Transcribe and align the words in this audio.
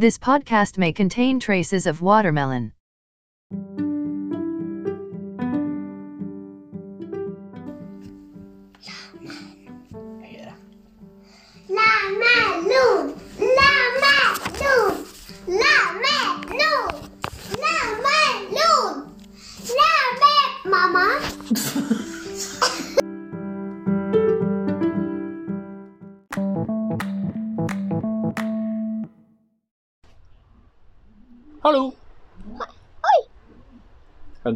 This 0.00 0.16
podcast 0.16 0.78
may 0.78 0.94
contain 0.94 1.40
traces 1.40 1.84
of 1.86 2.00
watermelon. 2.00 2.72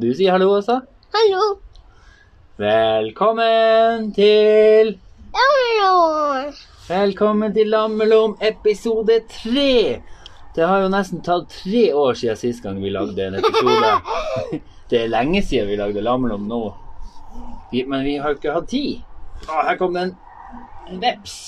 Du 0.04 0.14
si 0.14 0.26
hallo 0.28 0.50
også? 0.58 0.80
Hallo! 1.14 1.44
Velkommen 2.60 4.10
til 4.14 4.90
Lammelom. 5.34 6.50
Velkommen 6.88 7.54
til 7.54 7.70
Lammelom 7.72 8.36
episode 8.44 9.16
tre. 9.30 10.02
Det 10.54 10.68
har 10.68 10.84
jo 10.84 10.90
nesten 10.92 11.24
tatt 11.24 11.48
tre 11.50 11.86
år 11.96 12.20
siden 12.20 12.36
sist 12.38 12.62
gang 12.62 12.82
vi 12.82 12.92
lagde 12.92 13.30
en 13.30 13.40
episode. 13.40 13.94
Det 14.90 15.00
er 15.00 15.08
lenge 15.08 15.40
siden 15.42 15.72
vi 15.72 15.80
lagde 15.80 16.04
Lammelom 16.04 16.44
nå. 16.50 16.62
Men 17.72 18.04
vi 18.04 18.18
har 18.20 18.36
ikke 18.36 18.52
hatt 18.54 18.68
tid. 18.70 19.00
Å, 19.48 19.64
her 19.70 19.80
kom 19.80 19.96
det 19.96 20.04
en, 20.10 20.16
en 20.92 21.00
veps. 21.02 21.38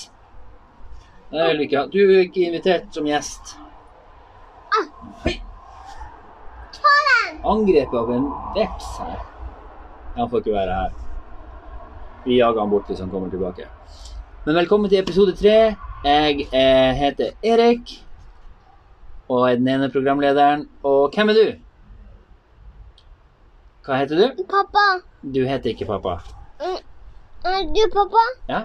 Det 1.29 1.45
vil 1.51 1.61
vi 1.61 1.69
ikke 1.69 1.83
ha. 1.83 1.89
Du 1.93 2.01
er 2.07 2.23
ikke 2.25 2.47
invitert 2.49 2.89
som 2.95 3.07
gjest. 3.07 3.59
Hei. 5.23 5.37
Ta 7.27 7.33
den! 7.33 7.45
Angrep 7.45 7.93
av 7.93 8.11
en 8.11 8.25
veps 8.55 8.97
her. 8.99 9.19
Han 10.15 10.29
får 10.29 10.39
ikke 10.39 10.53
være 10.53 10.75
her. 10.81 10.91
Vi 12.25 12.37
jager 12.39 12.59
han 12.59 12.69
bort 12.69 12.87
hvis 12.87 12.99
han 12.99 13.09
kommer 13.11 13.29
tilbake. 13.29 13.67
Men 14.45 14.55
velkommen 14.55 14.89
til 14.89 14.99
episode 14.99 15.35
tre. 15.35 15.75
Jeg 16.05 16.47
eh, 16.53 16.93
heter 16.95 17.31
Erik 17.43 18.03
og 19.29 19.49
er 19.49 19.55
den 19.55 19.67
ene 19.67 19.89
programlederen. 19.91 20.67
Og 20.83 21.11
hvem 21.15 21.29
er 21.29 21.33
du? 21.33 21.47
Hva 23.85 23.99
heter 24.01 24.21
du? 24.21 24.43
Pappa. 24.47 24.85
Du 25.23 25.43
heter 25.47 25.69
ikke 25.73 25.85
pappa. 25.85 26.17
Mm, 26.61 26.79
Er 27.45 27.67
du 27.75 27.83
pappa? 27.93 28.23
Ja? 28.49 28.61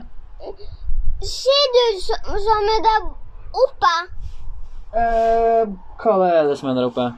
Ser 1.23 1.67
du 1.75 1.83
som 1.99 2.71
er 2.77 2.81
der 2.87 3.11
oppe? 3.65 3.93
Eh, 4.95 5.75
hva 6.03 6.17
er 6.31 6.49
det 6.49 6.59
som 6.59 6.71
er 6.71 6.75
der 6.79 6.89
oppe? 6.91 7.11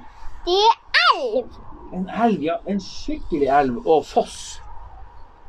Det 0.45 0.61
er 0.61 0.79
elv. 1.05 1.49
En 1.95 2.09
elv, 2.27 2.43
ja. 2.43 2.59
En 2.69 2.81
skikkelig 2.81 3.49
elv. 3.49 3.81
Og 3.87 4.05
foss. 4.07 4.61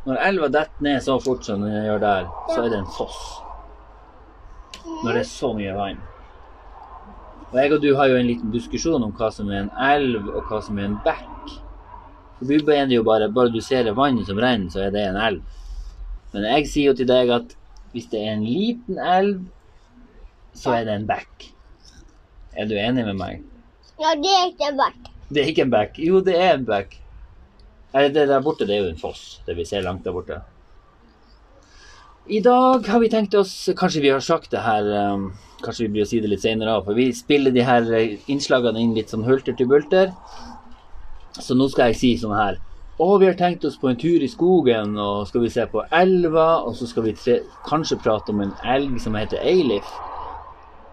Når 0.05 0.21
elva 0.27 0.49
detter 0.53 0.85
ned 0.85 1.01
så 1.01 1.17
fort 1.19 1.47
som 1.47 1.63
den 1.65 1.73
gjør 1.87 2.01
der, 2.03 2.27
så 2.51 2.59
er 2.61 2.69
det 2.69 2.81
en 2.83 2.91
foss. 2.97 3.21
Når 4.85 5.15
det 5.15 5.23
er 5.23 5.31
så 5.31 5.49
mye 5.57 5.73
vann. 5.73 6.03
Og 7.51 7.57
jeg 7.61 7.73
og 7.73 7.81
du 7.81 7.89
har 7.97 8.09
jo 8.11 8.19
en 8.19 8.29
liten 8.29 8.51
diskusjon 8.53 9.03
om 9.05 9.13
hva 9.17 9.31
som 9.33 9.49
er 9.49 9.63
en 9.63 9.71
elv, 9.87 10.29
og 10.29 10.45
hva 10.49 10.61
som 10.61 10.77
er 10.77 10.89
en 10.89 10.99
bekk. 11.05 11.55
For 12.37 12.51
du 12.51 12.67
mener 12.67 12.93
jo 12.93 13.05
bare 13.07 13.31
bare 13.33 13.53
du 13.53 13.61
ser 13.63 13.89
vannet 13.97 14.29
som 14.29 14.39
renner, 14.41 14.69
så 14.69 14.85
er 14.85 14.93
det 14.93 15.07
en 15.07 15.17
elv. 15.17 15.41
Men 16.33 16.49
jeg 16.51 16.69
sier 16.69 16.91
jo 16.91 16.99
til 16.99 17.09
deg 17.09 17.31
at 17.31 17.57
hvis 17.93 18.09
det 18.11 18.21
er 18.21 18.33
en 18.35 18.45
liten 18.45 18.99
elv, 18.99 19.45
så 20.53 20.77
er 20.77 20.87
det 20.87 20.99
en 20.99 21.09
bekk. 21.09 21.49
Er 22.59 22.67
du 22.67 22.75
enig 22.77 23.07
med 23.07 23.17
meg? 23.19 23.54
Ja, 24.01 24.11
det 24.19 24.31
er 24.31 24.49
ikke 24.49 24.69
en 24.71 24.79
bekk. 24.79 25.11
Det 25.29 25.41
er 25.41 25.51
ikke 25.51 25.65
en 25.65 25.71
bekk. 25.73 25.99
Jo, 26.03 26.19
det 26.23 26.35
er 26.35 26.57
en 26.57 26.65
bekk. 26.67 26.97
Eller 27.95 28.11
det 28.11 28.27
der 28.27 28.43
borte, 28.43 28.67
det 28.67 28.75
er 28.75 28.83
jo 28.83 28.91
en 28.91 28.99
foss. 28.99 29.39
Det 29.47 29.55
vi 29.55 29.65
ser 29.65 29.85
langt 29.85 30.03
der 30.03 30.15
borte. 30.15 30.41
I 32.27 32.41
dag 32.41 32.87
har 32.89 32.99
vi 32.99 33.09
tenkt 33.13 33.35
oss 33.37 33.69
Kanskje 33.77 34.01
vi 34.01 34.09
har 34.09 34.23
sagt 34.25 34.49
det 34.49 34.63
her 34.65 34.87
um, 35.13 35.27
Kanskje 35.61 35.85
vi 35.85 35.91
blir 35.93 36.07
å 36.07 36.09
si 36.09 36.17
det 36.23 36.31
litt 36.31 36.41
senere 36.41 36.73
av, 36.73 36.87
for 36.87 36.97
vi 36.97 37.11
spiller 37.13 37.53
de 37.53 37.61
her 37.61 37.85
eh, 37.93 38.15
innslagene 38.33 38.81
inn 38.81 38.95
litt 38.97 39.13
sånn 39.13 39.27
hulter 39.27 39.53
til 39.57 39.69
bulter. 39.69 40.09
Så 41.37 41.55
nå 41.57 41.69
skal 41.69 41.91
jeg 41.91 41.99
si 41.99 42.11
sånn 42.19 42.35
her 42.35 42.57
Å, 42.97 43.07
vi 43.21 43.29
har 43.29 43.37
tenkt 43.39 43.65
oss 43.67 43.77
på 43.79 43.91
en 43.91 43.99
tur 43.99 44.23
i 44.23 44.29
skogen, 44.31 44.97
og 44.99 45.25
skal 45.29 45.45
vi 45.45 45.53
se 45.53 45.65
på 45.71 45.85
elva, 45.95 46.63
og 46.65 46.75
så 46.79 46.87
skal 46.89 47.07
vi 47.07 47.15
tre 47.17 47.39
kanskje 47.67 47.99
prate 48.03 48.31
om 48.31 48.43
en 48.43 48.53
elg 48.63 48.99
som 49.03 49.17
heter 49.19 49.41
Eilif. 49.43 49.89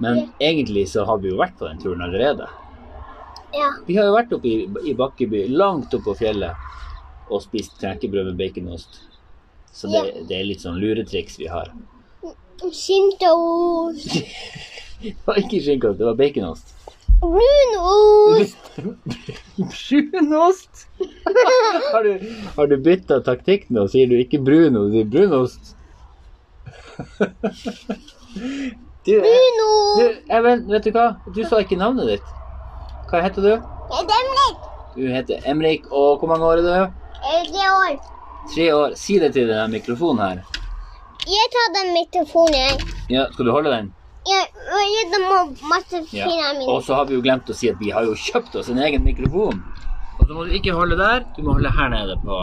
Men 0.02 0.24
egentlig 0.42 0.88
så 0.90 1.04
har 1.06 1.20
vi 1.22 1.30
jo 1.30 1.38
vært 1.38 1.54
på 1.60 1.68
den 1.68 1.78
turen 1.82 2.02
allerede. 2.02 2.48
Ja. 3.52 3.70
Vi 3.86 3.96
har 3.98 4.08
jo 4.08 4.16
vært 4.16 4.32
oppe 4.36 4.48
i, 4.48 4.58
i 4.88 4.94
Bakkeby, 4.96 5.46
langt 5.52 5.94
oppe 5.94 6.10
på 6.10 6.18
fjellet, 6.22 6.68
og 7.28 7.42
spist 7.44 7.78
knekkebrød 7.80 8.30
med 8.32 8.38
baconost. 8.40 9.02
Så 9.72 9.88
det, 9.92 10.02
det 10.28 10.36
er 10.38 10.48
litt 10.48 10.64
sånn 10.64 10.80
luretriks 10.80 11.38
vi 11.40 11.48
har. 11.52 11.72
Skinteost. 12.62 14.18
Det 15.02 15.16
var 15.26 15.34
ikke 15.40 15.58
skinkeost, 15.58 15.98
det 15.98 16.06
var 16.06 16.14
baconost. 16.14 16.68
Brunost. 17.22 18.76
Brunost! 20.12 20.86
har 21.92 22.04
du, 22.06 22.12
har 22.56 22.66
du 22.70 22.76
bytta 22.82 23.18
taktikk 23.26 23.66
nå? 23.74 23.88
Sier 23.90 24.06
du 24.10 24.14
ikke 24.20 24.38
brunost, 24.46 24.92
du 24.92 24.94
sier 24.94 25.08
brunost? 25.10 25.72
du, 27.18 27.26
eh, 28.46 28.70
du, 29.06 29.16
Brunost. 29.18 30.22
jeg 30.30 30.46
vet, 30.46 30.64
vet 30.70 30.86
du 30.86 30.94
hva? 30.94 31.06
Du 31.34 31.42
sa 31.50 31.58
ikke 31.66 31.78
navnet 31.82 32.12
ditt. 32.14 32.32
Hva 33.12 33.20
heter 33.26 33.44
du? 33.44 33.52
Jeg 33.52 33.98
heter 34.00 34.20
Emrik. 34.24 34.68
Du 34.96 35.02
heter 35.12 35.48
Emrik, 35.52 35.86
og 35.92 36.18
hvor 36.20 36.28
mange 36.32 36.44
år 36.48 36.60
er 36.60 36.64
du? 36.64 36.92
Tre 37.22 37.64
år. 37.72 37.96
Tre 38.54 38.66
år. 38.74 38.94
Si 38.98 39.18
det 39.22 39.32
til 39.36 39.48
denne 39.50 39.68
mikrofonen 39.72 40.22
her. 40.24 40.40
Jeg 41.28 41.50
tar 41.54 41.68
den 41.76 41.92
mikrofonen, 41.94 42.56
jeg. 42.56 42.80
Ja, 43.12 43.26
skal 43.32 43.46
du 43.46 43.52
holde 43.54 43.70
den? 43.70 43.92
Ja, 44.26 44.40
jeg 44.72 45.20
må 45.22 45.38
masse 45.70 46.00
Ja. 46.12 46.24
finne 46.26 46.58
min. 46.58 46.68
Og 46.68 46.82
så 46.86 46.94
har 46.94 47.04
vi 47.04 47.14
jo 47.14 47.22
glemt 47.22 47.50
å 47.50 47.54
si 47.54 47.68
at 47.70 47.78
vi 47.80 47.90
har 47.90 48.02
jo 48.06 48.14
kjøpt 48.14 48.56
oss 48.58 48.68
en 48.72 48.78
egen 48.78 49.04
mikrofon. 49.04 49.62
Og 50.20 50.26
så 50.28 50.34
må 50.34 50.44
du 50.48 50.52
ikke 50.56 50.72
holde 50.74 50.96
der, 50.98 51.24
du 51.36 51.42
må 51.42 51.52
holde 51.58 51.70
her 51.70 51.88
nede 51.88 52.16
på 52.24 52.40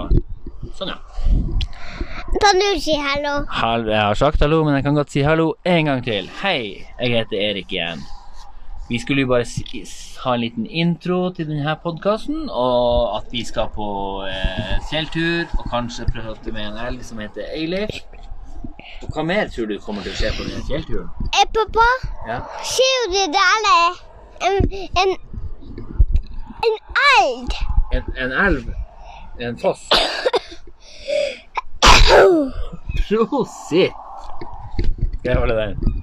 Sånn, 0.77 0.89
ja. 0.91 0.97
Kan 2.43 2.59
du 2.61 2.79
si 2.79 2.93
hallo? 2.93 3.45
Hall- 3.49 3.87
Jeg 3.89 3.99
har 4.01 4.13
sagt 4.15 4.39
hallo, 4.39 4.63
men 4.63 4.75
jeg 4.75 4.83
kan 4.83 4.95
godt 4.95 5.09
si 5.11 5.21
hallo 5.23 5.53
en 5.65 5.85
gang 5.85 6.03
til. 6.03 6.27
Hei, 6.43 6.85
jeg 6.99 7.09
heter 7.15 7.37
Erik 7.49 7.71
igjen. 7.71 8.03
Vi 8.89 8.99
skulle 8.99 9.21
jo 9.21 9.27
bare 9.27 9.45
ha 10.23 10.33
en 10.33 10.41
liten 10.41 10.65
intro 10.65 11.29
til 11.33 11.45
denne 11.47 11.75
podkasten, 11.83 12.49
og 12.49 13.17
at 13.19 13.27
vi 13.31 13.43
skal 13.45 13.67
på 13.75 13.85
eh, 14.25 14.79
fjelltur, 14.89 15.45
og 15.59 15.67
kanskje 15.69 16.07
prate 16.09 16.51
med 16.55 16.71
en 16.71 16.79
elg 16.87 17.03
som 17.05 17.21
heter 17.21 17.51
Eilif. 17.53 17.99
Og 19.05 19.13
hva 19.13 19.23
mer 19.23 19.47
tror 19.53 19.69
du 19.69 19.75
kommer 19.85 20.01
til 20.03 20.11
å 20.15 20.17
skje 20.17 20.31
på 20.35 20.47
denne 20.47 20.65
fjellturen? 20.67 21.09
Eh, 21.37 21.45
pappa, 21.55 21.85
Ja? 22.27 22.39
ser 22.65 23.05
du 23.13 23.19
det 23.19 23.27
der? 23.37 24.01
En, 24.49 24.57
en, 25.03 25.11
en 26.65 26.75
elg. 27.13 27.49
En, 27.93 28.03
en 28.25 28.31
elv? 28.47 28.73
En 29.39 29.57
foss? 29.61 29.85
Prosit! 33.05 33.93
Skal 35.19 35.29
jeg 35.31 35.37
holde 35.37 35.55
den? 35.61 35.98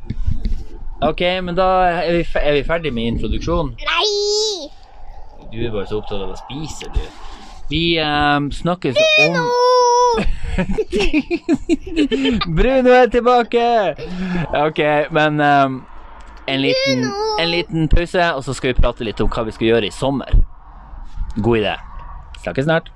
Ok, 1.02 1.20
men 1.42 1.56
da 1.56 1.66
er 1.84 2.12
vi, 2.16 2.24
er 2.40 2.52
vi 2.56 2.62
ferdig 2.64 2.92
med 2.94 3.04
introduksjonen. 3.12 3.74
Nei! 3.84 4.70
Du 5.52 5.58
er 5.60 5.72
bare 5.72 5.86
så 5.86 5.98
opptatt 6.00 6.22
av 6.24 6.32
å 6.32 6.38
spise, 6.40 6.88
du. 6.94 7.02
Vi 7.68 7.98
um, 8.00 8.48
snakkes 8.52 8.96
om 8.96 9.02
Bruno! 9.18 9.44
Bruno 12.56 12.94
er 12.96 13.12
tilbake! 13.12 13.66
Ok, 14.62 14.80
men 15.12 15.40
um, 15.40 15.76
en, 16.46 16.60
liten, 16.64 17.04
en 17.40 17.50
liten 17.52 17.88
pause, 17.92 18.32
og 18.32 18.44
så 18.46 18.56
skal 18.56 18.72
vi 18.72 18.80
prate 18.80 19.04
litt 19.04 19.20
om 19.20 19.28
hva 19.28 19.44
vi 19.44 19.52
skal 19.52 19.68
gjøre 19.74 19.90
i 19.90 19.94
sommer. 19.94 20.32
God 21.36 21.60
idé. 21.60 21.76
Snakkes 22.40 22.70
snart. 22.70 22.88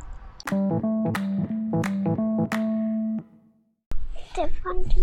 Det 4.33 4.49
fant 4.65 5.01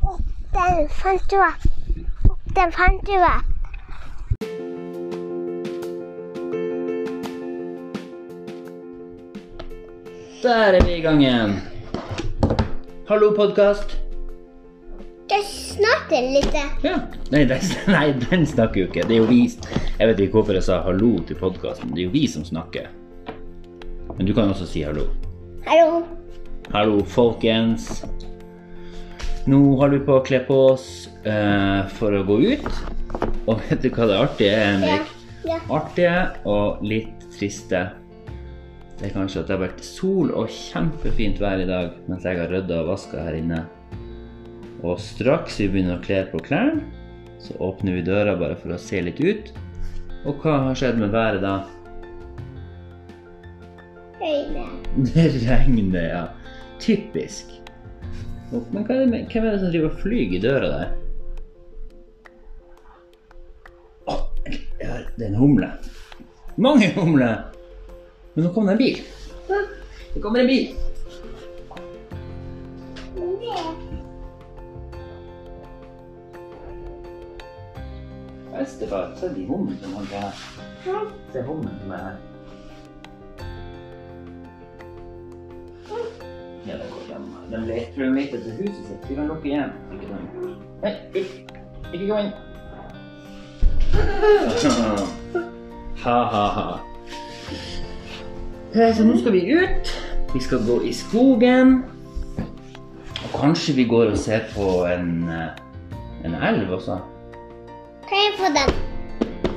opp. 0.00 0.39
Den 0.52 0.88
fant 0.88 1.30
du 1.30 1.36
opp. 1.36 1.62
Den 2.56 2.72
fant 2.72 3.06
du 3.06 3.12
opp. 3.22 3.46
Der 10.42 10.74
er 10.74 10.84
vi 10.84 10.96
i 10.96 11.00
gang 11.00 11.22
igjen. 11.22 11.54
Hallo, 13.08 13.30
podkast. 13.36 13.94
Det 15.30 15.38
snakker 15.46 16.26
litt. 16.34 16.56
Ja. 16.82 16.96
Nei, 17.30 17.44
den, 17.44 17.70
nei, 17.94 18.08
den 18.24 18.46
snakker 18.46 18.82
jo 18.82 18.88
ikke. 18.88 19.04
Det 19.06 19.20
er 19.20 19.22
jo 19.22 19.28
vi 19.30 19.44
Jeg 19.46 20.08
vet 20.10 20.24
ikke 20.24 20.40
hvorfor 20.40 20.58
jeg 20.58 20.66
sa 20.66 20.80
hallo 20.88 21.12
til 21.28 21.38
podkasten. 21.38 21.94
Det 21.94 22.02
er 22.02 22.08
jo 22.08 22.16
vi 22.16 22.24
som 22.26 22.44
snakker. 22.48 22.90
Men 24.16 24.26
du 24.26 24.34
kan 24.34 24.50
også 24.50 24.66
si 24.66 24.82
hallo. 24.82 25.06
Hallo. 25.68 26.02
Hallo, 26.74 27.04
folkens. 27.04 28.02
Nå 29.48 29.58
holder 29.80 29.96
vi 29.96 30.04
på 30.04 30.18
å 30.18 30.24
kle 30.24 30.42
på 30.44 30.56
oss 30.74 30.88
eh, 31.24 31.86
for 31.96 32.12
å 32.12 32.24
gå 32.28 32.36
ut. 32.52 32.68
Og 33.48 33.62
vet 33.70 33.80
du 33.80 33.88
hva 33.94 34.08
det 34.10 34.18
artige 34.20 34.52
er, 34.52 34.74
Henrik? 34.74 35.14
Ja. 35.48 35.56
Artige 35.72 36.16
og 36.50 36.82
litt 36.84 37.24
triste. 37.32 37.86
Det 38.98 39.08
er 39.08 39.14
kanskje 39.14 39.40
at 39.40 39.48
det 39.48 39.56
har 39.56 39.62
vært 39.62 39.84
sol 39.84 40.32
og 40.36 40.52
kjempefint 40.52 41.40
vær 41.40 41.62
i 41.62 41.68
dag 41.68 41.94
mens 42.10 42.26
jeg 42.28 42.36
har 42.36 42.52
rydda 42.52 42.82
og 42.82 42.90
vaska 42.92 43.22
her 43.24 43.38
inne. 43.38 43.62
Og 44.84 45.00
straks 45.00 45.56
vi 45.62 45.70
begynner 45.72 45.96
å 45.96 46.04
kle 46.04 46.20
på 46.28 46.42
klærne, 46.44 46.84
så 47.40 47.56
åpner 47.64 47.96
vi 47.96 48.04
døra 48.04 48.36
bare 48.36 48.58
for 48.60 48.76
å 48.76 48.80
se 48.80 49.00
litt 49.00 49.20
ut. 49.24 49.54
Og 50.28 50.44
hva 50.44 50.58
har 50.66 50.76
skjedd 50.76 51.00
med 51.00 51.16
været 51.16 51.40
da? 51.44 51.54
Regnet. 54.20 54.92
Det 55.14 55.26
regner, 55.46 56.04
ja. 56.10 56.22
Typisk. 56.80 57.59
Men 58.50 58.82
er 58.82 59.06
det 59.06 59.26
hvem 59.30 59.44
er 59.44 59.52
det 59.52 59.60
som 59.60 59.70
driver 59.70 59.92
og 59.92 59.98
flyr 60.02 60.34
i 60.34 60.42
døra 60.42 60.68
der? 60.72 60.88
Å, 64.10 64.16
ja, 64.80 64.96
det 65.14 65.24
er 65.24 65.28
en 65.28 65.38
humle. 65.38 65.68
Mange 66.58 66.90
humler! 66.96 67.44
Men 68.34 68.46
nå 68.46 68.50
kom 68.54 68.66
det 68.66 68.74
en 68.74 68.80
bil. 68.80 69.02
Det 70.14 70.22
kommer 70.22 70.42
en 70.42 70.50
bil. 70.50 70.72
Bestefar, 78.50 79.14
se 79.16 79.30
de 79.32 79.46
humlene 79.46 79.78
som 79.80 79.94
han 80.00 80.10
her. 80.10 80.32
Se 81.32 81.42
humlen 81.46 81.78
som 81.84 81.94
er 81.94 82.02
her. 82.08 82.18
Ja, 86.66 86.74
det 86.76 86.90
går 86.90 86.99
hjem. 87.10 87.26
De 87.50 87.60
leter, 87.66 87.90
tror 87.94 88.14
de 88.14 88.22
etter 88.24 88.38
huset 88.58 88.84
sitt. 88.88 89.08
Vi 89.08 89.14
kan 89.18 89.28
lukke 89.30 89.50
igjen. 89.50 89.72
Ikke 89.94 90.06
sånn. 90.10 90.24
Nei, 90.82 90.94
ut. 91.14 91.30
Ikke 91.92 92.06
gå 92.06 92.16
inn. 92.24 92.32
Ha, 96.00 96.12
ha, 96.32 96.44
ha. 96.56 96.80
Eh, 98.72 98.94
Så 98.96 99.04
nå 99.04 99.18
skal 99.20 99.32
vi 99.34 99.42
ut. 99.52 99.90
Vi 100.32 100.40
skal 100.40 100.62
gå 100.64 100.78
i 100.88 100.92
skogen. 100.96 101.74
Og 103.20 103.34
kanskje 103.34 103.74
vi 103.76 103.84
går 103.90 104.14
og 104.14 104.18
ser 104.18 104.46
på 104.54 104.68
en, 104.88 105.10
eh, 105.28 105.50
en 106.24 106.34
elv 106.34 106.70
også. 106.78 106.96
Kan 108.08 108.18
jeg 108.24 108.32
få 108.38 108.48
den? 108.56 108.72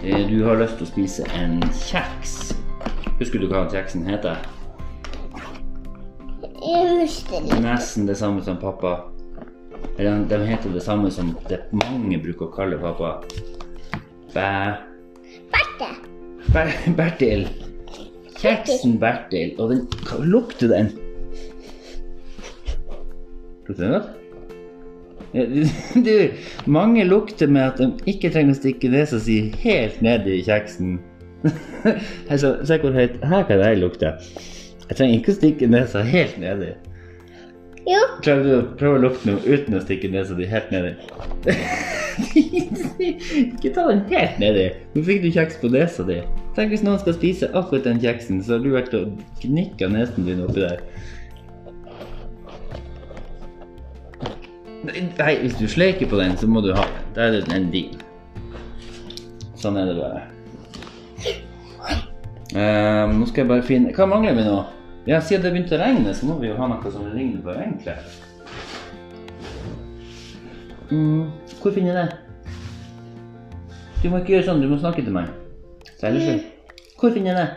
Eh, 0.04 0.28
Du 0.30 0.44
har 0.44 0.56
lyst 0.60 0.76
til 0.78 0.88
å 0.88 0.92
spise 0.92 1.24
en 1.40 1.62
kjeks. 1.72 2.36
Husker 3.22 3.40
du 3.40 3.48
hva 3.48 3.64
kjeksen 3.72 4.04
heter? 4.10 4.36
Mister. 7.42 7.62
Nesten 7.64 8.06
det 8.08 8.16
samme 8.20 8.44
som 8.46 8.58
pappa. 8.62 8.94
Eller 9.98 10.24
de 10.30 10.38
heter 10.48 10.70
det 10.74 10.82
samme 10.86 11.12
som 11.12 11.34
det 11.50 11.60
mange 11.72 12.18
bruker 12.24 12.48
å 12.48 12.54
kalle 12.56 12.78
pappa. 12.82 13.16
Bæ... 14.34 14.48
Berte. 15.54 15.90
Ber 16.54 16.74
Bertil. 16.98 17.48
Kjeksen 18.40 18.98
Bertil. 19.02 19.54
Og 19.62 19.72
den 19.74 19.88
lukter 20.30 20.72
den? 20.74 20.92
Lukter 23.68 23.84
den 23.84 23.96
godt? 23.98 24.12
Du- 24.14 24.22
Du, 26.06 26.16
mange 26.70 27.04
lukter 27.10 27.48
med 27.50 27.62
at 27.72 27.80
de 27.82 27.88
ikke 28.12 28.30
trenger 28.30 28.54
å 28.54 28.60
stikke 28.60 28.90
nesa 28.94 29.18
si 29.24 29.40
helt 29.64 30.02
ned 30.06 30.28
i 30.30 30.44
kjeksen. 30.46 31.00
Altså, 32.30 32.54
se 32.64 32.78
hvor 32.80 32.94
høyt 32.96 33.18
Her 33.28 33.42
kan 33.50 33.60
jeg 33.66 33.80
lukte. 33.82 34.12
Jeg 34.86 34.98
trenger 35.00 35.16
ikke 35.18 35.34
å 35.34 35.38
stikke 35.40 35.70
nesa 35.74 36.04
helt 36.06 36.38
nedi. 36.42 36.70
Jo. 37.84 38.00
Klarer 38.24 38.44
du 38.46 38.52
å 38.56 38.62
prøve 38.80 39.00
å 39.00 39.04
lukte 39.04 39.28
noe 39.28 39.44
uten 39.44 39.76
å 39.76 39.82
stikke 39.84 40.12
nesa 40.12 40.38
di 40.38 40.48
helt 40.48 40.70
nedi? 40.72 40.94
ikke 43.42 43.74
ta 43.76 43.88
den 43.90 44.06
helt 44.12 44.40
nedi. 44.40 44.70
Nå 44.94 45.04
fikk 45.08 45.24
du 45.26 45.30
kjeks 45.36 45.60
på 45.60 45.72
nesa 45.74 46.06
di. 46.08 46.22
Tenk 46.56 46.72
hvis 46.72 46.86
noen 46.86 47.02
skal 47.02 47.18
spise 47.18 47.50
akkurat 47.52 47.90
den 47.90 48.00
kjeksen, 48.04 48.40
så 48.46 48.56
har 48.56 48.64
du 48.64 48.72
vært 48.76 48.96
og 48.98 49.18
gnikka 49.42 49.90
nesen 49.92 50.30
din 50.30 50.46
oppi 50.46 50.64
der. 50.64 50.86
Nei, 54.84 55.34
hvis 55.42 55.56
du 55.60 55.68
sleiker 55.72 56.10
på 56.12 56.20
den, 56.20 56.36
så 56.40 56.48
må 56.48 56.64
du 56.64 56.74
ha 56.76 56.84
den. 56.88 57.12
Da 57.16 57.28
er 57.28 57.44
den 57.48 57.70
din. 57.74 58.00
Sånn 59.60 59.80
er 59.80 59.92
det 59.92 59.98
bare. 60.00 60.24
Um, 62.54 63.18
nå 63.18 63.26
skal 63.26 63.42
jeg 63.42 63.50
bare 63.50 63.64
finne 63.66 63.94
Hva 63.98 64.06
mangler 64.06 64.36
vi 64.38 64.44
nå? 64.46 64.58
Ja, 65.06 65.20
Siden 65.20 65.44
det 65.44 65.52
begynte 65.52 65.76
å 65.76 65.82
regne, 65.82 66.14
så 66.16 66.28
må 66.30 66.38
vi 66.40 66.48
jo 66.48 66.56
ha 66.56 66.68
noe 66.72 66.92
som 66.92 67.10
ligner 67.12 67.42
på 67.44 67.56
regnklær. 67.58 68.06
Mm, 70.94 71.28
hvor 71.60 71.74
finner 71.76 71.92
jeg 71.92 71.98
det? 71.98 72.08
Du 74.00 74.10
må 74.12 74.22
ikke 74.22 74.38
gjøre 74.38 74.48
sånn, 74.48 74.64
du 74.64 74.70
må 74.72 74.78
snakke 74.80 75.04
til 75.04 75.16
meg. 75.16 75.28
Særlig 76.00 76.40
Hvor 77.00 77.12
finner 77.12 77.34
jeg 77.34 77.38
det? 77.42 77.50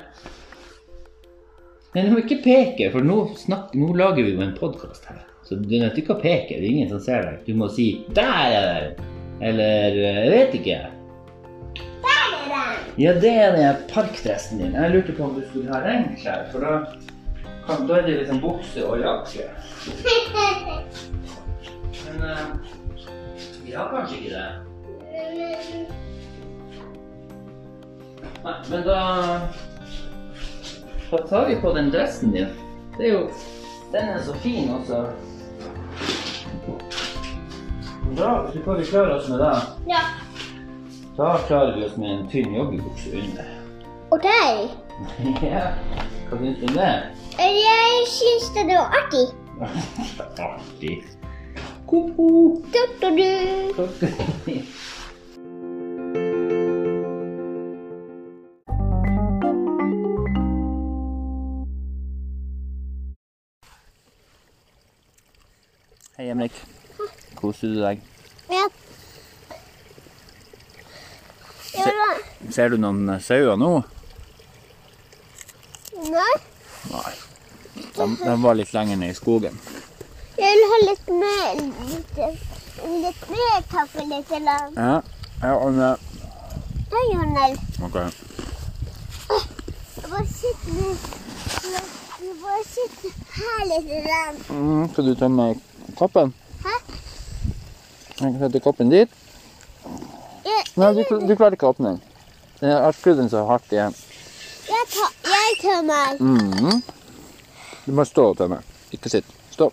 Nei, 1.94 2.02
du 2.02 2.12
må 2.12 2.20
ikke 2.24 2.42
peke, 2.42 2.90
for 2.92 3.06
nå, 3.06 3.22
snakk, 3.38 3.72
nå 3.78 3.92
lager 3.94 4.26
vi 4.26 4.34
jo 4.34 4.42
en 4.42 4.54
podkast 4.58 5.06
her. 5.06 5.22
Så 5.46 5.56
du 5.62 5.76
nødt 5.78 5.98
ikke 5.98 6.16
å 6.16 6.20
peke, 6.20 6.58
det 6.58 6.66
er 6.66 6.72
ingen 6.72 6.90
som 6.90 7.00
ser 7.02 7.22
deg. 7.28 7.42
Du 7.46 7.54
må 7.54 7.70
si 7.70 8.04
'der 8.10 8.58
er 8.58 8.80
den', 8.82 9.04
eller 9.40 9.94
'jeg 9.94 10.30
vet 10.34 10.54
ikke'. 10.58 10.86
Der 12.02 12.22
er 12.26 12.48
den. 12.50 12.94
Ja, 12.98 13.12
det 13.14 13.30
er 13.30 13.56
den 13.56 13.76
parkdressen 13.88 14.58
din. 14.58 14.74
Jeg 14.74 14.90
lurte 14.90 15.12
på 15.12 15.24
om 15.24 15.34
du 15.38 15.46
skulle 15.46 15.70
ha 15.72 15.80
regnklær, 15.86 16.50
for 16.50 16.60
da, 16.60 16.74
da 17.66 17.98
er 17.98 18.02
det 18.06 18.16
liksom 18.20 18.40
bukse 18.40 18.86
og 18.86 19.00
jakke. 19.00 19.48
Men 22.06 22.22
uh, 22.22 22.56
vi 23.64 23.72
har 23.74 23.88
kanskje 23.90 24.16
ikke 24.16 24.30
det. 24.30 24.48
Nei, 28.44 28.54
men 28.70 28.82
da 28.86 29.00
Da 31.10 31.18
tar 31.18 31.46
vi 31.48 31.56
på 31.60 31.72
den 31.72 31.90
dressen 31.90 32.32
din. 32.32 32.46
Det 32.98 33.08
er 33.08 33.12
jo 33.12 33.30
Den 33.92 34.08
er 34.08 34.22
så 34.22 34.34
fin 34.34 34.70
også. 34.70 35.06
Bra. 38.16 38.50
Får 38.64 38.74
vi 38.74 38.84
klare 38.84 39.14
oss 39.14 39.28
med 39.28 39.38
det. 39.38 39.54
Ja. 39.86 40.00
Da 41.16 41.38
klarer 41.46 41.76
vi 41.76 41.86
oss 41.86 41.96
med 41.96 42.10
en 42.10 42.28
tynn 42.28 42.54
joggebukse 42.54 43.10
under. 43.18 43.54
Deg. 44.22 44.85
Ja, 44.96 45.74
hva 46.30 46.38
syns 46.40 46.56
du 46.60 46.66
om 46.70 46.76
det? 46.78 46.92
Jeg 47.36 48.04
syns 48.08 48.46
det 48.54 48.62
var 48.70 48.94
artig. 48.96 49.26
Artig. 50.46 50.94
Ko-ko. 51.86 52.62
Du-du-du. 52.72 53.28
Hei, 66.16 66.30
Emrik. 66.30 66.56
Koser 67.36 67.68
du 67.68 67.82
deg? 67.82 68.00
Ja. 68.48 68.64
Se. 71.68 71.84
Ser 72.48 72.72
du 72.72 72.80
noen 72.80 73.18
sauer 73.20 73.60
nå? 73.60 73.74
Nei. 76.92 77.12
Den, 77.96 78.16
De, 78.16 78.24
de 78.24 78.42
var 78.42 78.54
litt 78.54 78.72
lenger 78.72 78.96
ned 78.96 79.10
i 79.10 79.14
skogen. 79.16 79.58
Jeg 80.36 80.52
vil 80.52 80.70
ha 80.70 80.78
litt 80.84 81.08
mer, 81.08 81.60
litt, 81.90 82.18
litt 83.04 83.22
mer 83.32 83.62
kaffe, 83.70 84.04
litt 84.04 84.32
eller 84.36 84.66
Ja, 84.76 84.96
ja 85.40 85.52
det 85.78 85.92
Hei, 86.92 87.04
Jonel. 87.12 87.56
Ok. 87.86 87.96
Jeg 89.96 90.10
bare 90.10 90.26
sitter 90.30 90.98
Du 92.20 92.28
bare 92.42 92.64
sitter 92.68 93.10
her 93.38 93.62
litt. 93.70 93.88
Eller. 94.00 94.36
Mm, 94.50 94.84
skal 94.92 95.08
du 95.08 95.14
tømme 95.14 95.48
koppen? 95.98 96.34
Hæ? 96.64 96.76
Jeg 98.20 98.20
kan 98.20 98.38
sette 98.44 98.60
koppen 98.64 98.92
dit. 98.92 99.16
Jeg, 100.44 100.60
Nei, 100.76 100.92
du, 100.94 101.02
du 101.26 101.34
klarer 101.34 101.56
ikke 101.56 101.68
å 101.68 101.74
åpne 101.74 101.96
den. 101.96 102.04
Jeg 102.60 102.76
har 102.86 102.96
skrudd 102.96 103.18
den 103.20 103.32
så 103.32 103.42
hardt 103.48 103.72
igjen. 103.72 103.96
Jeg 105.46 105.58
tømmer. 105.62 106.16
Mm. 106.20 106.82
Du 107.86 107.92
må 107.94 108.04
stå 108.04 108.30
og 108.30 108.38
tømme. 108.38 108.60
Ikke 108.94 109.10
sitt. 109.12 109.28
Stå. 109.50 109.70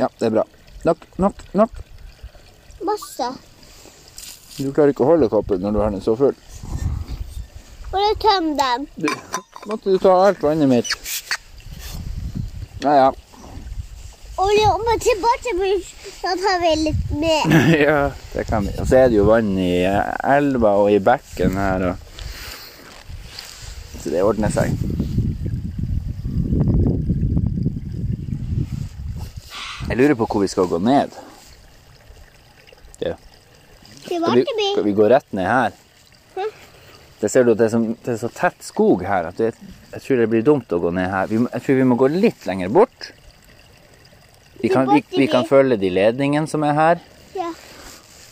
Ja, 0.00 0.08
det 0.18 0.26
er 0.30 0.30
bra. 0.30 0.44
Nok, 0.84 1.06
nok, 1.18 1.42
nok. 1.52 1.80
Masse. 2.88 3.32
Du 4.56 4.70
klarer 4.72 4.94
ikke 4.94 5.04
å 5.04 5.10
holde 5.12 5.28
koppen 5.32 5.60
når 5.64 5.74
du 5.76 5.80
har 5.82 5.92
den 5.92 6.04
så 6.04 6.14
full. 6.16 6.36
Og 7.90 7.98
du 7.98 8.22
tømmer 8.22 8.54
den. 8.60 8.86
Du, 8.96 9.08
måtte 9.66 9.90
du 9.90 9.98
ta 10.00 10.14
alt 10.28 10.40
vannet 10.44 10.70
mitt? 10.70 10.94
Ja, 12.80 12.94
ja. 12.96 13.10
Og 14.40 14.48
vi 14.48 14.62
kommer 14.64 15.00
tilbake, 15.04 15.52
så 16.16 16.30
da 16.30 16.36
tar 16.40 16.60
vi 16.62 16.70
litt 16.86 17.10
mer. 17.20 17.56
ja, 17.86 17.98
det 18.32 18.46
kan 18.48 18.64
vi. 18.64 18.72
Og 18.80 18.88
så 18.88 19.02
er 19.02 19.10
det 19.12 19.18
jo 19.18 19.26
vann 19.28 19.52
i 19.60 19.84
elva 19.84 20.76
og 20.80 20.88
i 20.94 21.00
bekken 21.04 21.58
her. 21.60 21.90
Og... 21.90 21.96
Så 24.00 24.12
det 24.14 24.24
ordner 24.24 24.52
seg. 24.54 24.72
Jeg 29.90 29.98
lurer 29.98 30.16
på 30.16 30.30
hvor 30.30 30.44
vi 30.46 30.48
skal 30.48 30.70
gå 30.70 30.80
ned. 30.88 31.12
Det 33.00 33.16
Skal 34.06 34.24
vi, 34.24 34.44
skal 34.72 34.84
vi. 34.86 34.92
gå 34.96 35.08
rett 35.12 35.32
ned 35.36 35.48
her? 35.50 35.76
Det 37.20 37.28
ser 37.28 37.44
du 37.44 37.52
at 37.52 37.58
det 37.60 37.66
er, 37.66 37.72
så, 37.74 37.80
det 38.06 38.12
er 38.14 38.20
så 38.22 38.30
tett 38.32 38.62
skog 38.64 39.02
her 39.04 39.26
at 39.28 39.36
det, 39.36 39.50
jeg 39.92 40.02
tror 40.06 40.20
det 40.22 40.28
blir 40.32 40.44
dumt 40.46 40.72
å 40.72 40.78
gå 40.80 40.92
ned 40.96 41.10
her. 41.12 41.28
Vi, 41.28 41.42
jeg 41.44 41.64
tror 41.66 41.76
vi 41.82 41.88
må 41.90 41.98
gå 42.00 42.08
litt 42.14 42.46
lenger 42.48 42.72
bort. 42.72 43.10
Vi 44.62 44.68
kan, 44.68 44.88
vi, 44.94 45.04
vi 45.16 45.26
kan 45.26 45.46
følge 45.48 45.76
de 45.80 45.90
ledningene 45.90 46.48
som 46.50 46.64
er 46.66 46.76
her. 46.76 47.02
Ja. 47.34 47.50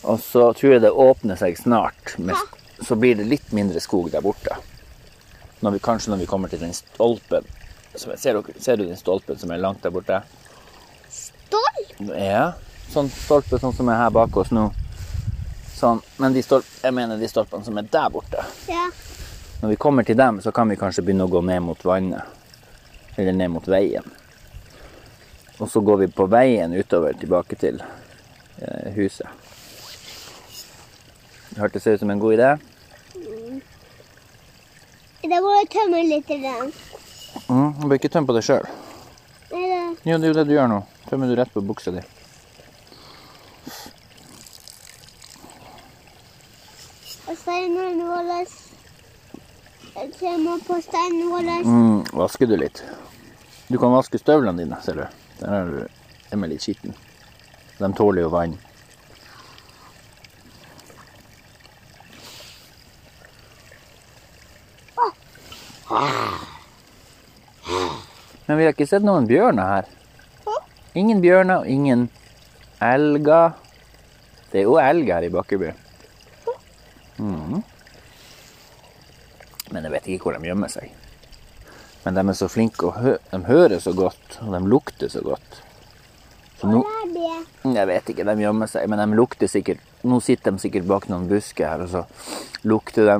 Og 0.03 0.19
så 0.23 0.51
tror 0.53 0.75
jeg 0.75 0.83
det 0.83 0.91
åpner 0.91 1.39
seg 1.39 1.57
snart. 1.57 2.15
Med, 2.17 2.37
så 2.85 2.95
blir 2.95 3.17
det 3.19 3.27
litt 3.29 3.53
mindre 3.55 3.81
skog 3.83 4.11
der 4.13 4.23
borte. 4.23 4.57
Når 5.59 5.75
vi, 5.75 5.81
kanskje 5.83 6.13
når 6.13 6.21
vi 6.23 6.29
kommer 6.29 6.51
til 6.51 6.61
den 6.61 6.73
stolpen. 6.73 7.47
Som, 7.95 8.13
ser, 8.15 8.37
dere, 8.37 8.61
ser 8.61 8.77
du 8.77 8.85
den 8.85 8.99
stolpen 8.99 9.39
som 9.41 9.51
er 9.51 9.59
langt 9.59 9.81
der 9.83 9.93
borte? 9.93 10.21
Stolt. 11.11 11.97
Ja. 12.13 12.53
Sånn 12.93 13.09
stolpe 13.11 13.59
sånn 13.61 13.75
som 13.75 13.89
er 13.91 13.99
her 13.99 14.13
bak 14.13 14.37
oss 14.39 14.53
nå. 14.55 14.69
Sånn. 15.75 15.99
Men 16.21 16.37
de 16.37 16.45
stolp, 16.45 16.67
jeg 16.83 16.95
mener 16.95 17.19
de 17.19 17.27
stolpene 17.31 17.65
som 17.65 17.77
er 17.81 17.89
der 17.91 18.13
borte. 18.13 18.45
Ja. 18.69 18.87
Når 19.59 19.73
vi 19.73 19.81
kommer 19.81 20.07
til 20.07 20.15
dem, 20.17 20.39
så 20.41 20.53
kan 20.55 20.69
vi 20.71 20.77
kanskje 20.79 21.03
begynne 21.03 21.27
å 21.27 21.31
gå 21.31 21.41
ned 21.43 21.65
mot 21.65 21.83
vannet. 21.83 22.23
Eller 23.17 23.35
ned 23.35 23.51
mot 23.51 23.67
veien. 23.67 24.05
Og 25.59 25.69
så 25.69 25.81
går 25.83 25.97
vi 25.97 26.07
på 26.07 26.25
veien 26.31 26.73
utover 26.73 27.13
tilbake 27.19 27.55
til 27.59 27.81
eh, 27.83 28.91
huset. 28.95 29.27
Hørtes 31.59 31.83
det 31.83 31.97
ut 31.97 32.03
som 32.05 32.13
en 32.13 32.19
god 32.19 32.37
idé? 32.37 32.51
Det 35.19 35.39
må 35.43 35.51
jeg 35.57 35.67
tømme 35.73 35.99
litt 36.07 36.29
den. 36.31 36.71
Mm, 37.49 37.73
du 37.81 37.83
bør 37.89 37.97
ikke 37.99 38.11
tømme 38.13 38.29
på 38.29 38.37
deg 38.37 38.45
sjøl. 38.47 38.69
Nei, 39.51 39.65
det 39.67 39.81
Jo, 40.07 40.15
det 40.15 40.23
er 40.23 40.31
jo 40.31 40.37
det 40.37 40.47
du 40.47 40.55
gjør 40.55 40.71
nå. 40.71 40.79
Tømmer 41.09 41.27
du 41.27 41.35
rett 41.35 41.51
på 41.51 41.65
buksa 41.65 41.91
di. 41.91 42.05
Og 47.27 47.35
steinene 47.43 48.07
våre. 48.07 48.41
Jeg 49.99 50.11
kommer 50.21 50.63
på 50.65 50.79
steinene 50.87 51.31
våre. 51.33 51.61
Mm, 51.67 52.03
vasker 52.15 52.47
du 52.47 52.55
litt? 52.61 52.83
Du 53.67 53.75
kan 53.77 53.91
vaske 53.91 54.21
støvlene 54.21 54.63
dine, 54.63 54.79
ser 54.85 55.03
du. 55.03 55.28
Der 55.39 55.53
er 55.55 55.69
du 56.35 56.45
litt 56.45 56.63
skitten. 56.65 56.95
De 57.79 57.93
tåler 57.95 58.25
jo 58.25 58.31
vann. 58.33 58.57
Men 68.45 68.57
vi 68.57 68.65
har 68.65 68.73
ikke 68.73 68.87
sett 68.89 69.05
noen 69.05 69.27
bjørner 69.29 69.73
her. 69.75 69.89
Ingen 70.97 71.21
bjørner 71.21 71.63
og 71.63 71.69
ingen 71.69 72.07
elger. 72.83 73.53
Det 74.51 74.63
er 74.63 74.65
jo 74.67 74.79
elg 74.81 75.11
her 75.13 75.27
i 75.27 75.31
Bakkeby. 75.33 75.73
Mm. 77.19 77.61
Men 79.69 79.85
jeg 79.85 79.93
vet 79.93 80.07
ikke 80.09 80.27
hvor 80.29 80.39
de 80.39 80.49
gjemmer 80.49 80.71
seg. 80.73 80.89
Men 82.05 82.15
de 82.15 82.23
er 82.23 82.37
så 82.37 82.47
flinke, 82.51 82.87
og 82.87 82.99
hø 83.03 83.17
de 83.31 83.41
hører 83.47 83.81
så 83.83 83.93
godt, 83.95 84.39
og 84.45 84.53
de 84.55 84.61
lukter 84.71 85.11
så 85.11 85.23
godt. 85.25 85.59
Så 86.59 86.67
nå, 86.67 86.83
jeg 87.63 87.87
vet 87.87 88.11
ikke, 88.11 88.25
de 88.27 88.35
gjemmer 88.43 88.67
seg, 88.71 88.87
men 88.91 88.99
de 88.99 89.15
lukter 89.15 89.47
sikkert 89.47 89.85
Nå 90.03 90.17
sitter 90.23 90.55
de 90.55 90.61
sikkert 90.63 90.85
bak 90.87 91.09
noen 91.11 91.27
busker 91.27 91.67
her, 91.67 91.81
og 91.83 91.89
så 91.91 92.67
lukter 92.67 93.07
de. 93.07 93.15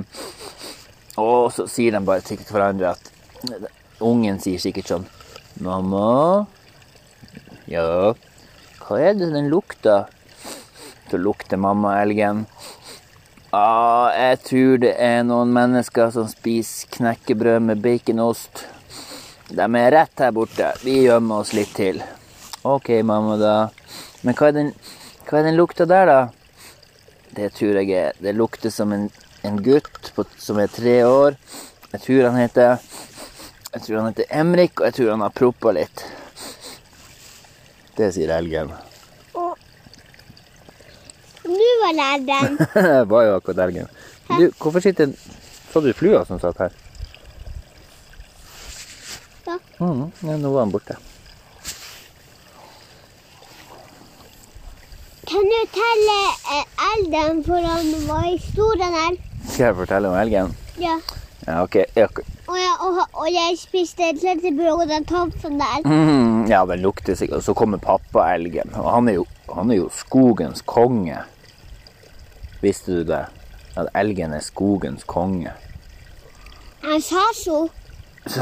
Og 1.19 1.49
så 1.51 1.65
sier 1.67 1.95
de 1.95 1.99
bare 2.07 2.23
til 2.23 2.39
hverandre 2.47 2.93
at 2.95 3.11
Ungen 4.03 4.39
sier 4.39 4.61
sikkert 4.63 4.87
sånn 4.87 5.07
Mamma? 5.59 6.45
Ja? 7.67 8.13
Hva 8.79 8.99
er 9.03 9.17
det 9.19 9.33
den 9.33 9.51
lukter? 9.51 10.07
Så 11.09 11.19
lukter 11.19 11.59
mamma 11.59 11.97
elgen. 11.99 12.45
Ja, 13.49 14.11
jeg 14.13 14.35
tror 14.45 14.75
det 14.77 14.91
er 15.01 15.23
noen 15.25 15.49
mennesker 15.55 16.11
som 16.13 16.27
spiser 16.29 16.91
knekkebrød 16.93 17.63
med 17.65 17.79
baconost. 17.81 18.67
De 19.49 19.65
er 19.65 19.89
rett 19.95 20.21
her 20.21 20.35
borte. 20.35 20.67
Vi 20.83 20.99
gjemmer 21.07 21.41
oss 21.41 21.55
litt 21.57 21.71
til. 21.73 21.97
OK, 22.61 22.91
mamma, 23.01 23.39
da. 23.41 23.53
Men 24.21 24.37
hva 24.37 24.51
er 24.51 24.53
den, 24.53 24.69
hva 25.25 25.39
er 25.39 25.47
den 25.47 25.57
lukta 25.57 25.87
der, 25.89 26.11
da? 26.11 26.19
Det 27.33 27.47
tror 27.57 27.79
jeg 27.79 27.89
er 27.97 28.13
Det 28.21 28.35
lukter 28.37 28.69
som 28.69 28.93
en, 28.93 29.07
en 29.41 29.57
gutt 29.65 30.11
på, 30.13 30.27
som 30.37 30.61
er 30.61 30.69
tre 30.69 30.99
år. 31.07 31.39
Jeg 31.89 32.03
tror 32.05 32.29
han 32.29 32.37
heter 32.37 32.77
Jeg 33.73 33.81
tror 33.81 33.97
han 33.97 34.11
heter 34.11 34.29
Emrik, 34.29 34.77
og 34.77 34.91
jeg 34.91 34.99
tror 34.99 35.11
han 35.15 35.25
har 35.25 35.33
proppa 35.33 35.73
litt. 35.73 36.05
Det 37.97 38.13
sier 38.13 38.37
elgen. 38.37 38.77
Nå 41.95 43.05
var 43.11 43.23
jo 43.25 43.35
akkurat 43.39 43.63
elgen. 43.67 43.87
Du, 44.29 44.49
hvorfor 44.59 44.79
sitter 44.79 45.13
Så 45.73 45.81
du 45.81 45.93
flua 45.93 46.25
som 46.25 46.39
satt 46.39 46.57
her? 46.57 46.73
Ja. 49.45 49.57
Mm, 49.79 50.09
ja, 50.25 50.37
nå 50.37 50.51
var 50.53 50.65
han 50.65 50.73
borte. 50.73 50.97
Kan 55.29 55.45
du 55.45 55.59
telle 55.73 56.19
elgen 56.57 56.79
elden 56.89 57.43
for 57.45 57.61
han 57.61 58.07
var 58.07 58.25
i 58.33 58.37
stor 58.41 58.77
den 58.81 58.93
her? 58.97 59.17
Skal 59.45 59.65
jeg 59.65 59.75
fortelle 59.75 60.09
om 60.09 60.17
elgen? 60.17 60.53
Ja. 60.81 60.99
Ja, 61.47 61.63
ok. 61.63 61.75
Og 62.49 62.57
jeg, 62.57 62.73
og, 62.85 62.97
og 63.13 63.27
jeg 63.33 63.57
spiste 63.57 64.09
klettebrød 64.19 64.83
og 64.83 64.87
den 64.89 65.05
toppen 65.09 65.59
der. 65.61 65.85
Mm, 65.85 66.45
ja 66.49 66.63
den 66.69 66.81
lukter 66.83 67.15
sikkert. 67.17 67.37
Og 67.41 67.43
så 67.43 67.53
kommer 67.57 67.81
pappaelgen. 67.81 68.73
Og 68.75 68.89
han 68.91 69.09
er, 69.09 69.19
jo, 69.19 69.25
han 69.53 69.71
er 69.71 69.79
jo 69.83 69.89
skogens 69.93 70.61
konge. 70.65 71.21
Visste 72.61 72.99
du 72.99 73.03
det? 73.07 73.25
At 73.79 73.87
elgen 73.95 74.33
er 74.35 74.43
skogens 74.43 75.03
konge. 75.07 75.51
Han 76.83 77.01
sa 77.01 77.25
så. 77.35 77.59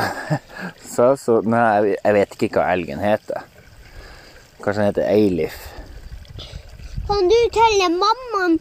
Sa 0.95 1.11
så 1.15 1.41
Nei, 1.45 1.93
jeg 2.03 2.13
vet- 2.15 2.37
ikke 2.41 2.57
hva 2.59 2.71
elgen 2.73 2.99
heter. 2.99 3.43
Kanskje 4.63 4.81
han 4.81 4.89
heter 4.89 5.05
Eilif. 5.09 5.57
Kan 7.07 7.29
du 7.31 7.37
telle 7.55 7.87
mammaen 7.93 8.57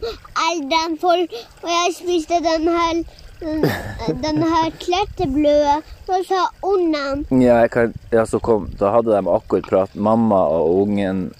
elgen 0.47 0.93
for 1.01 1.19
Og 1.19 1.67
jeg 1.73 1.95
spiste 1.97 2.37
den 2.45 2.69
her 2.71 3.01
den, 3.41 4.39
her 4.41 4.69
klettebrødet. 4.81 5.83
og 6.07 6.23
sa 6.25 6.45
ungen 6.63 7.25
Ja, 7.41 7.67
kan, 7.67 7.93
ja 8.11 8.23
så 8.25 8.39
kom, 8.39 8.69
da 8.79 8.89
hadde 8.95 9.11
de 9.13 9.29
akkurat 9.29 9.67
prat, 9.69 9.95
mamma 9.95 10.39
og 10.55 10.81
ungen 10.87 11.33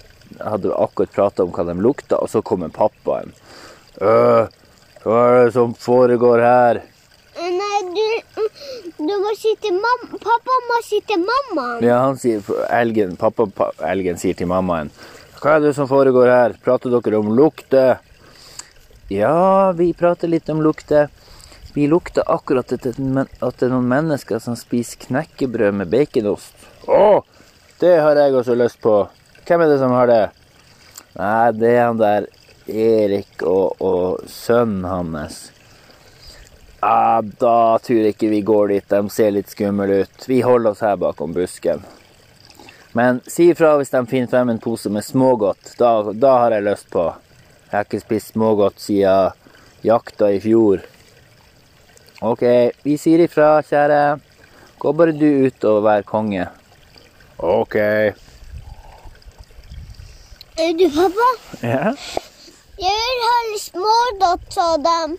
hadde 0.44 0.74
akkurat 0.78 1.14
prata 1.16 1.44
om 1.44 1.54
hva 1.56 1.64
de 1.66 1.74
lukta, 1.82 2.20
og 2.22 2.30
så 2.30 2.42
kommer 2.46 2.70
pappaen. 2.70 3.32
Øh, 3.98 4.48
hva 5.04 5.20
er 5.26 5.46
det 5.48 5.54
som 5.56 5.74
foregår 5.74 6.44
her? 6.44 6.82
Nei, 7.38 7.78
du, 7.94 8.44
du 8.98 9.14
må 9.22 9.34
si 9.38 9.54
til 9.62 9.78
mamma. 9.78 10.20
Pappa 10.22 10.58
må 10.70 10.80
si 10.86 11.00
til 11.08 11.22
mammaen. 11.22 11.86
Ja, 11.86 12.02
han 12.06 12.18
sier, 12.22 12.42
elgen, 12.74 13.16
pappa 13.18 13.48
pa, 13.50 13.72
elgen 13.90 14.20
sier 14.22 14.38
til 14.38 14.50
mammaen. 14.50 14.92
Hva 15.38 15.58
er 15.58 15.68
det 15.68 15.76
som 15.78 15.90
foregår 15.90 16.30
her? 16.34 16.58
Prater 16.66 16.94
dere 16.94 17.22
om 17.22 17.34
lukter? 17.38 17.98
Ja, 19.14 19.72
vi 19.78 19.92
prater 19.98 20.30
litt 20.30 20.50
om 20.50 20.62
lukter. 20.66 21.10
Vi 21.74 21.86
lukter 21.88 22.26
akkurat 22.26 22.74
at 22.74 22.84
det, 22.84 22.96
at 22.98 23.60
det 23.60 23.68
er 23.68 23.74
noen 23.74 23.90
mennesker 23.90 24.42
som 24.42 24.58
spiser 24.58 24.98
knekkebrød 25.06 25.78
med 25.78 25.92
baconost. 25.94 26.56
Å, 26.90 27.22
det 27.82 28.00
har 28.02 28.18
jeg 28.18 28.34
også 28.34 28.58
lyst 28.58 28.82
på. 28.82 29.04
Hvem 29.46 29.62
er 29.64 29.72
det 29.72 29.78
som 29.80 29.94
har 29.94 30.10
det? 30.10 30.24
Nei, 31.18 31.52
det 31.54 31.70
er 31.76 31.86
han 31.86 32.02
der 32.02 32.28
Erik 32.70 33.44
og, 33.44 33.82
og 33.82 34.26
sønnen 34.30 34.86
hans. 34.86 35.52
ah, 36.80 37.22
da 37.22 37.78
tror 37.84 37.98
jeg 37.98 38.16
ikke 38.16 38.30
vi 38.30 38.42
går 38.42 38.68
dit. 38.68 38.90
De 38.90 39.10
ser 39.10 39.32
litt 39.32 39.50
skumle 39.50 40.04
ut. 40.04 40.28
Vi 40.28 40.42
holder 40.42 40.72
oss 40.72 40.84
her 40.86 40.96
bakom 40.96 41.34
busken. 41.34 41.82
Men 42.94 43.22
si 43.28 43.50
ifra 43.52 43.76
hvis 43.78 43.92
de 43.94 44.04
finner 44.10 44.30
frem 44.32 44.50
en 44.50 44.60
pose 44.60 44.90
med 44.90 45.06
smågodt. 45.06 45.74
Da, 45.78 46.12
da 46.14 46.38
har 46.44 46.56
jeg 46.56 46.66
lyst 46.66 46.90
på. 46.94 47.10
Jeg 47.68 47.76
har 47.76 47.86
ikke 47.86 48.00
spist 48.02 48.34
smågodt 48.34 48.80
siden 48.80 49.36
jakta 49.86 50.32
i 50.34 50.40
fjor. 50.42 50.86
OK, 52.26 52.44
vi 52.84 52.96
sier 52.98 53.22
ifra, 53.26 53.60
kjære. 53.62 54.18
Gå 54.82 54.94
bare 54.98 55.14
du 55.14 55.28
ut 55.46 55.68
og 55.70 55.84
vær 55.86 56.06
konge. 56.08 56.48
OK. 57.38 57.76
Er 60.58 60.74
du 60.74 60.88
pappa? 60.96 61.28
Ja? 61.62 61.94
Jeg 62.78 62.94
vil 62.94 63.22
ha 63.26 63.36
litt 63.50 63.64
smågodt 63.64 64.58
av 64.62 64.76
dem. 64.86 65.18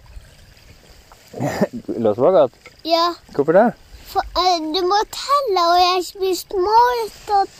Vil 1.88 2.02
du 2.02 2.08
ha 2.08 2.14
smågodt? 2.14 2.54
Ja, 2.86 3.06
Hvorfor 3.34 3.52
det? 3.56 3.66
for, 4.08 4.22
eh, 4.40 4.58
du 4.72 4.80
må 4.88 4.98
telle, 5.12 5.64
og 5.68 5.78
jeg 5.82 6.04
spiser 6.06 6.46
smågodt. 6.54 7.50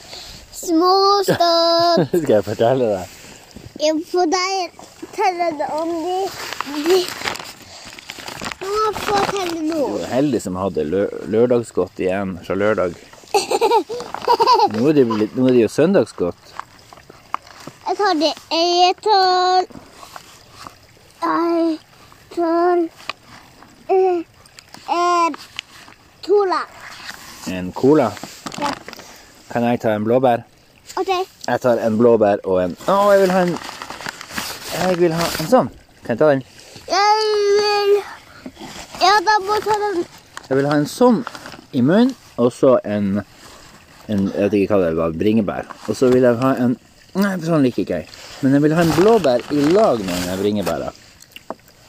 Smågodt. 0.59 2.07
Skal 2.23 2.35
jeg 2.37 2.45
fortelle 2.47 2.87
deg? 2.95 3.17
Jeg 3.79 3.99
får 4.11 4.31
deg 4.33 4.79
telle 5.15 5.51
det 5.59 5.67
om 5.75 5.91
de, 6.03 6.17
de. 6.87 6.99
Du 8.59 8.65
må 8.71 8.89
få 9.03 9.19
telle 9.31 9.61
nå. 9.67 9.83
Du 9.93 10.01
er 10.03 10.09
heldig 10.15 10.41
som 10.43 10.57
hadde 10.59 10.83
lø 10.89 11.05
lørdagsgodt 11.31 12.01
igjen 12.03 12.37
fra 12.47 12.57
lørdag. 12.59 12.97
Nå 14.73 14.89
er 14.89 14.93
det, 14.97 15.05
blitt- 15.07 15.35
nå 15.37 15.45
er 15.47 15.53
det 15.55 15.61
jo 15.63 15.69
søndagsgodt. 15.71 16.51
tar 17.99 18.13
det. 18.19 18.33
Jeg 18.51 18.95
tar 19.05 19.65
Jeg 21.21 21.79
tar 22.35 22.77
eh, 23.89 24.19
eh, 24.89 25.29
Cola. 26.25 26.61
En 27.47 27.71
cola. 27.71 28.11
Ja. 28.59 28.71
Kan 29.49 29.63
jeg 29.63 29.81
ta 29.81 29.95
en 29.97 30.05
blåbær? 30.05 30.43
OK. 30.99 31.09
Jeg 31.47 31.61
tar 31.61 31.81
en 31.83 31.97
blåbær 31.97 32.39
og 32.45 32.61
en 32.63 32.75
Å, 32.87 32.95
jeg 33.13 33.21
vil 33.23 33.33
ha 33.33 33.41
en 33.47 33.53
Jeg 34.73 34.99
vil 35.01 35.15
ha 35.17 35.27
en 35.41 35.49
sånn. 35.51 35.71
Kan 36.05 36.13
jeg 36.15 36.21
ta 36.21 36.29
den? 36.31 36.43
Jeg 36.89 37.25
vil 37.25 37.93
Ja, 39.03 39.15
da 39.25 39.37
må 39.43 39.57
jeg 39.57 39.65
ta 39.67 39.79
den. 39.83 40.05
Jeg 40.49 40.59
vil 40.59 40.69
ha 40.69 40.77
en 40.79 40.87
sånn 40.89 41.23
i 41.75 41.81
munnen, 41.85 42.15
og 42.41 42.53
så 42.53 42.77
en, 42.87 43.19
en 44.09 44.23
Jeg 44.31 44.45
vet 44.47 44.57
ikke 44.61 44.77
hva 44.79 44.87
det 44.87 44.97
var, 44.97 45.17
bringebær. 45.19 45.67
Og 45.87 45.97
så 45.97 46.09
vil 46.13 46.25
jeg 46.25 46.39
ha 46.41 46.55
en 46.63 46.77
Nei, 47.17 47.33
sånn 47.41 47.63
liker 47.65 47.81
ikke 47.83 47.97
jeg. 48.03 48.09
Men 48.45 48.53
jeg 48.55 48.63
vil 48.67 48.73
ha 48.77 48.83
en 48.85 48.91
blåbær 48.93 49.41
i 49.51 49.63
lag 49.73 50.01
med 50.05 50.27
den 50.27 50.37
bringebæra. 50.43 50.91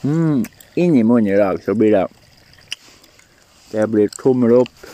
Mm, 0.03 0.45
inn 0.75 0.95
i 0.95 1.03
munnen 1.03 1.33
i 1.33 1.37
dag 1.37 1.63
så 1.63 1.73
blir 1.73 1.91
det 1.91 2.07
Det 3.71 3.87
blir 3.87 4.07
tommel 4.07 4.51
opp. 4.51 4.87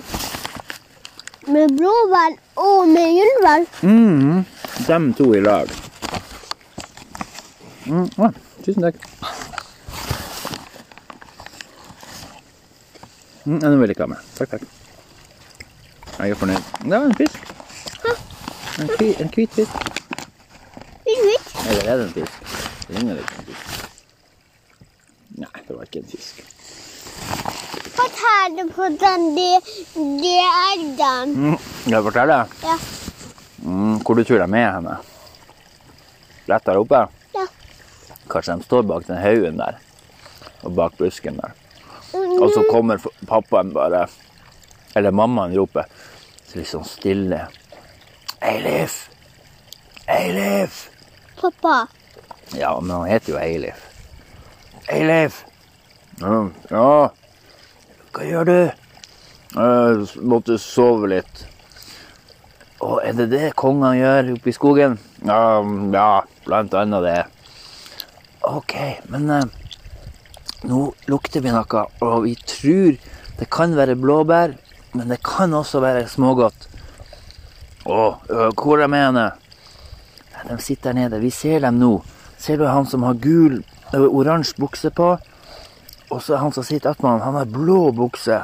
Med 1.48 1.72
blåbær 1.72 2.36
og 2.56 2.88
med 2.92 3.16
jordbær. 3.16 3.64
Mm, 3.82 4.44
dem 4.88 5.14
to 5.18 5.32
i 5.34 5.40
lag. 5.42 5.72
Mm, 7.88 8.04
å, 8.20 8.30
tusen 8.66 8.84
takk. 8.84 9.00
Mm, 13.48 13.58
nå 13.64 13.74
vil 13.80 13.88
jeg 13.88 13.96
ikke 13.96 14.06
ha 14.06 14.12
med. 14.12 14.30
Takk, 14.38 14.58
takk. 14.58 14.64
Jeg 16.20 16.36
er 16.36 16.42
fornøyd. 16.44 16.72
Det 16.84 16.94
var 16.94 17.06
en 17.08 17.18
fisk. 17.18 17.54
En, 18.78 18.90
kvi, 18.98 19.14
en 19.24 19.32
hvit 19.34 19.58
fisk. 19.58 19.92
Hvitt. 21.08 21.54
Eller 21.70 21.94
er 21.94 21.96
det 21.96 22.10
en 22.10 22.16
fisk? 22.20 22.42
Det 22.88 23.00
ligner 23.00 23.22
litt 23.22 23.47
det 25.78 25.84
var 25.84 25.90
ikke 25.92 26.00
en 26.00 26.10
fisk. 26.10 26.40
Fortell 27.98 28.72
hvordan 28.74 29.26
den 29.36 29.60
de, 30.22 30.32
er 30.42 30.80
den. 30.98 31.34
Mm, 31.38 31.58
jeg 31.86 32.04
fortelle? 32.04 32.38
Ja. 32.64 32.78
Mm, 33.62 34.00
hvor 34.02 34.16
du 34.16 34.24
tror 34.24 34.42
de 34.42 34.58
er 34.58 34.72
henne? 34.74 34.96
Rett 36.50 36.66
der 36.66 36.80
oppe? 36.82 37.02
Ja. 37.36 37.46
Kanskje 38.30 38.56
de 38.58 38.66
står 38.66 38.88
bak 38.90 39.06
den 39.08 39.22
haugen 39.22 39.60
der. 39.62 39.78
Og 40.64 40.74
bak 40.76 40.98
busken 40.98 41.38
der. 41.38 41.54
Og 42.42 42.50
så 42.54 42.64
kommer 42.72 43.02
pappaen 43.28 43.74
bare, 43.74 44.08
eller 44.96 45.12
mammaen 45.12 45.54
roper, 45.58 45.86
så 46.48 46.58
litt 46.58 46.72
sånn 46.72 46.88
stille. 46.88 47.44
Eilif! 48.42 49.10
Eilif! 50.10 50.88
Pappa. 51.38 51.84
Ja, 52.56 52.74
men 52.80 52.96
han 52.96 53.12
heter 53.12 53.36
jo 53.36 53.40
Eilif. 53.42 53.86
Eilif! 54.90 55.44
Ja, 56.18 57.12
hva 58.10 58.24
gjør 58.26 58.48
du? 58.50 58.60
Jeg 59.54 60.24
måtte 60.26 60.56
sove 60.58 61.12
litt. 61.12 61.44
Å, 62.82 62.98
er 63.06 63.14
det 63.20 63.28
det 63.30 63.52
kongene 63.58 64.00
gjør 64.00 64.32
oppe 64.34 64.50
i 64.50 64.56
skogen? 64.56 64.96
Ja, 65.22 65.62
ja, 65.94 66.10
blant 66.48 66.74
annet 66.78 67.06
det. 67.06 67.20
Ok, 68.50 68.74
men 69.14 69.30
eh, 69.30 69.46
nå 70.66 70.82
lukter 71.06 71.46
vi 71.46 71.54
noe, 71.54 71.86
og 72.02 72.18
vi 72.26 72.34
tror 72.50 72.98
det 73.38 73.50
kan 73.54 73.78
være 73.78 74.00
blåbær, 74.02 74.58
men 74.98 75.14
det 75.14 75.22
kan 75.22 75.54
også 75.54 75.84
være 75.86 76.08
smågodt. 76.10 76.66
Å, 77.86 78.02
hvor 78.58 78.82
er 78.82 78.90
de 78.90 79.30
De 80.50 80.62
sitter 80.62 80.92
der 80.92 81.02
nede. 81.04 81.22
Vi 81.22 81.30
ser 81.30 81.62
dem 81.62 81.78
nå. 81.78 82.02
Ser 82.42 82.58
du 82.58 82.66
han 82.66 82.90
som 82.90 83.06
har 83.06 83.22
gul, 83.22 83.62
oransje 83.94 84.58
bukse 84.58 84.90
på? 84.90 85.16
Og 86.10 86.22
så 86.24 86.38
er 86.38 86.44
han 86.44 86.54
som 86.56 86.64
sitter 86.64 86.94
attmed 86.94 87.18
han, 87.18 87.26
han 87.26 87.40
har 87.42 87.52
blå 87.52 87.92
bukse. 87.96 88.40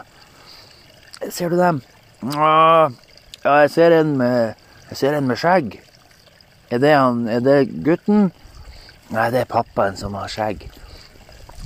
Ser 1.32 1.54
du 1.54 1.58
dem? 1.58 1.82
Ja, 2.34 2.90
jeg 3.44 3.72
ser 3.72 3.96
en 4.00 4.18
med, 4.20 4.60
ser 4.92 5.16
en 5.16 5.28
med 5.28 5.40
skjegg. 5.40 5.78
Er 6.74 6.82
det, 6.84 6.94
han, 6.96 7.28
er 7.28 7.44
det 7.44 7.58
gutten? 7.86 8.32
Nei, 9.14 9.28
det 9.32 9.44
er 9.44 9.52
pappaen 9.52 9.96
som 10.00 10.16
har 10.18 10.32
skjegg. 10.32 10.66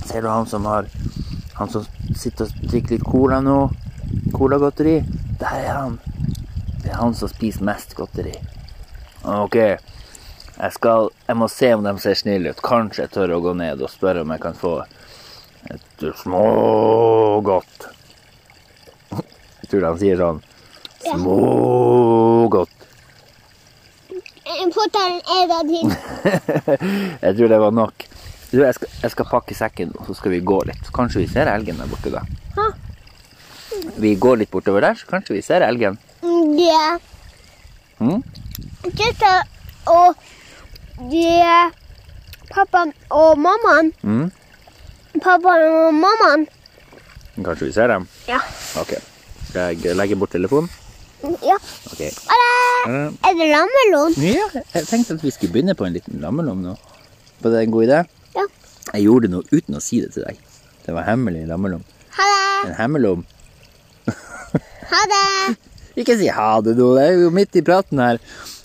Ser 0.06 0.22
du 0.22 0.28
han 0.30 0.46
som 0.46 0.66
har 0.68 0.88
Han 1.58 1.70
som 1.72 1.86
sitter 2.14 2.46
og 2.46 2.66
drikker 2.70 2.94
litt 2.94 3.06
cola 3.06 3.40
nå? 3.42 3.56
Colagodteri? 4.30 5.00
Der 5.40 5.56
er 5.64 5.72
han. 5.74 5.96
Det 6.84 6.92
er 6.92 7.00
han 7.00 7.16
som 7.18 7.30
spiser 7.32 7.66
mest 7.66 7.96
godteri. 7.98 8.36
Ok. 9.26 9.56
Jeg 9.58 10.72
skal 10.76 11.10
Jeg 11.26 11.36
må 11.36 11.48
se 11.50 11.72
om 11.74 11.82
de 11.82 11.94
ser 11.98 12.14
snille 12.14 12.52
ut. 12.52 12.62
Kanskje 12.62 13.04
jeg 13.04 13.14
tør 13.16 13.34
å 13.34 13.40
gå 13.42 13.56
ned 13.58 13.82
og 13.82 13.90
spørre 13.90 14.22
om 14.22 14.30
jeg 14.36 14.44
kan 14.44 14.54
få 14.54 14.76
et 15.74 16.04
smågodt. 16.22 17.88
Jeg 19.12 19.70
tror 19.70 19.84
de 19.84 19.92
sier 20.00 20.20
sånn. 20.20 20.42
Smågodt. 21.04 22.74
Jeg 27.24 27.36
tror 27.36 27.52
det 27.52 27.58
var 27.60 27.74
nok. 27.76 28.06
Jeg, 28.48 28.72
skal, 28.74 28.88
jeg 29.02 29.12
skal 29.12 29.26
pakke 29.28 29.54
sekken, 29.54 29.90
og 29.98 30.06
så 30.08 30.14
skal 30.16 30.32
vi 30.32 30.38
gå 30.40 30.56
litt. 30.64 30.88
Kanskje 30.96 31.20
vi 31.20 31.28
ser 31.28 31.50
elgen 31.52 31.76
der 31.76 31.90
borte, 31.90 32.08
da. 32.14 32.22
Hå? 32.56 32.70
Vi 34.00 34.14
går 34.16 34.40
litt 34.40 34.50
bortover 34.50 34.86
der, 34.86 34.96
så 34.96 35.04
kanskje 35.10 35.36
vi 35.36 35.42
ser 35.44 35.66
elgen. 35.66 35.98
Ja. 36.56 36.96
Mm? 38.00 38.22
Og 39.92 40.16
det 41.12 41.44
Pappaen 42.48 42.94
og 43.12 43.36
mammaen. 43.36 43.92
Mm? 44.02 44.30
Pappaen 45.24 45.64
og 45.68 45.94
mammaen. 45.94 46.46
Kanskje 47.38 47.68
vi 47.68 47.72
ser 47.72 47.90
dem? 47.92 48.06
Ja. 48.28 48.40
Ok. 48.80 48.96
Skal 49.48 49.78
jeg 49.82 49.96
legge 49.96 50.18
bort 50.18 50.34
telefonen? 50.34 50.68
Ja. 51.42 51.56
Ok. 51.92 52.00
Eh, 52.00 53.08
er 53.26 53.34
det 53.38 53.48
lammelom? 53.50 54.14
Ja, 54.22 54.46
jeg 54.74 54.86
tenkte 54.86 55.16
at 55.18 55.24
vi 55.24 55.32
skulle 55.34 55.52
begynne 55.54 55.74
på 55.78 55.86
en 55.86 55.96
liten 55.96 56.20
lammelom 56.22 56.60
nå. 56.62 56.76
Var 57.42 57.54
det 57.54 57.62
en 57.64 57.74
god 57.74 57.86
idé? 57.88 58.02
Ja. 58.36 58.44
Jeg 58.94 59.06
gjorde 59.06 59.26
det 59.26 59.34
nå 59.34 59.42
uten 59.50 59.78
å 59.78 59.82
si 59.82 60.00
det 60.04 60.12
til 60.14 60.26
deg. 60.28 60.38
Det 60.86 60.94
var 60.94 61.08
hemmelig 61.08 61.46
lammelom. 61.50 61.82
Ha 62.18 62.28
det. 62.32 62.70
En 62.70 62.78
hemmelom. 62.78 63.26
Ha 64.92 65.02
det. 65.14 65.24
Ikke 66.00 66.14
si 66.18 66.30
ha 66.30 66.50
det 66.62 66.76
du. 66.78 66.86
jeg 66.96 67.16
er 67.16 67.22
jo 67.24 67.34
midt 67.34 67.58
i 67.58 67.64
praten 67.66 67.98
her. 68.02 68.20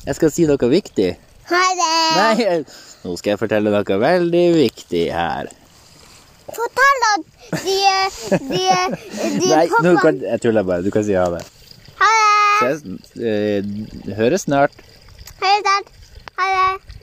Jeg 0.06 0.18
skal 0.20 0.32
si 0.34 0.46
noe 0.50 0.70
viktig. 0.70 1.10
Ha 1.50 1.64
det. 1.80 1.92
Nei, 2.20 2.58
nå 3.04 3.18
skal 3.20 3.34
jeg 3.34 3.42
fortelle 3.42 3.74
noe 3.74 4.00
veldig 4.06 4.46
viktig 4.60 5.08
her. 5.16 5.50
Fortell 6.58 7.06
at 7.10 7.22
de, 7.64 7.78
de, 8.50 8.64
de 9.40 9.50
Nei, 9.50 9.68
nå 9.86 9.96
kan, 10.02 10.22
jeg 10.22 10.42
tuller 10.44 10.66
bare. 10.68 10.86
Du 10.86 10.92
kan 10.94 11.06
si 11.06 11.18
ha 11.18 11.28
det. 11.34 11.44
Ha 12.02 12.12
det. 12.18 12.74
Ses, 12.82 12.84
eh, 13.20 14.16
høres 14.20 14.48
snart. 14.48 14.76
Ha 15.42 15.54
det. 15.68 15.80
Ha 16.40 16.50
det. 16.58 16.94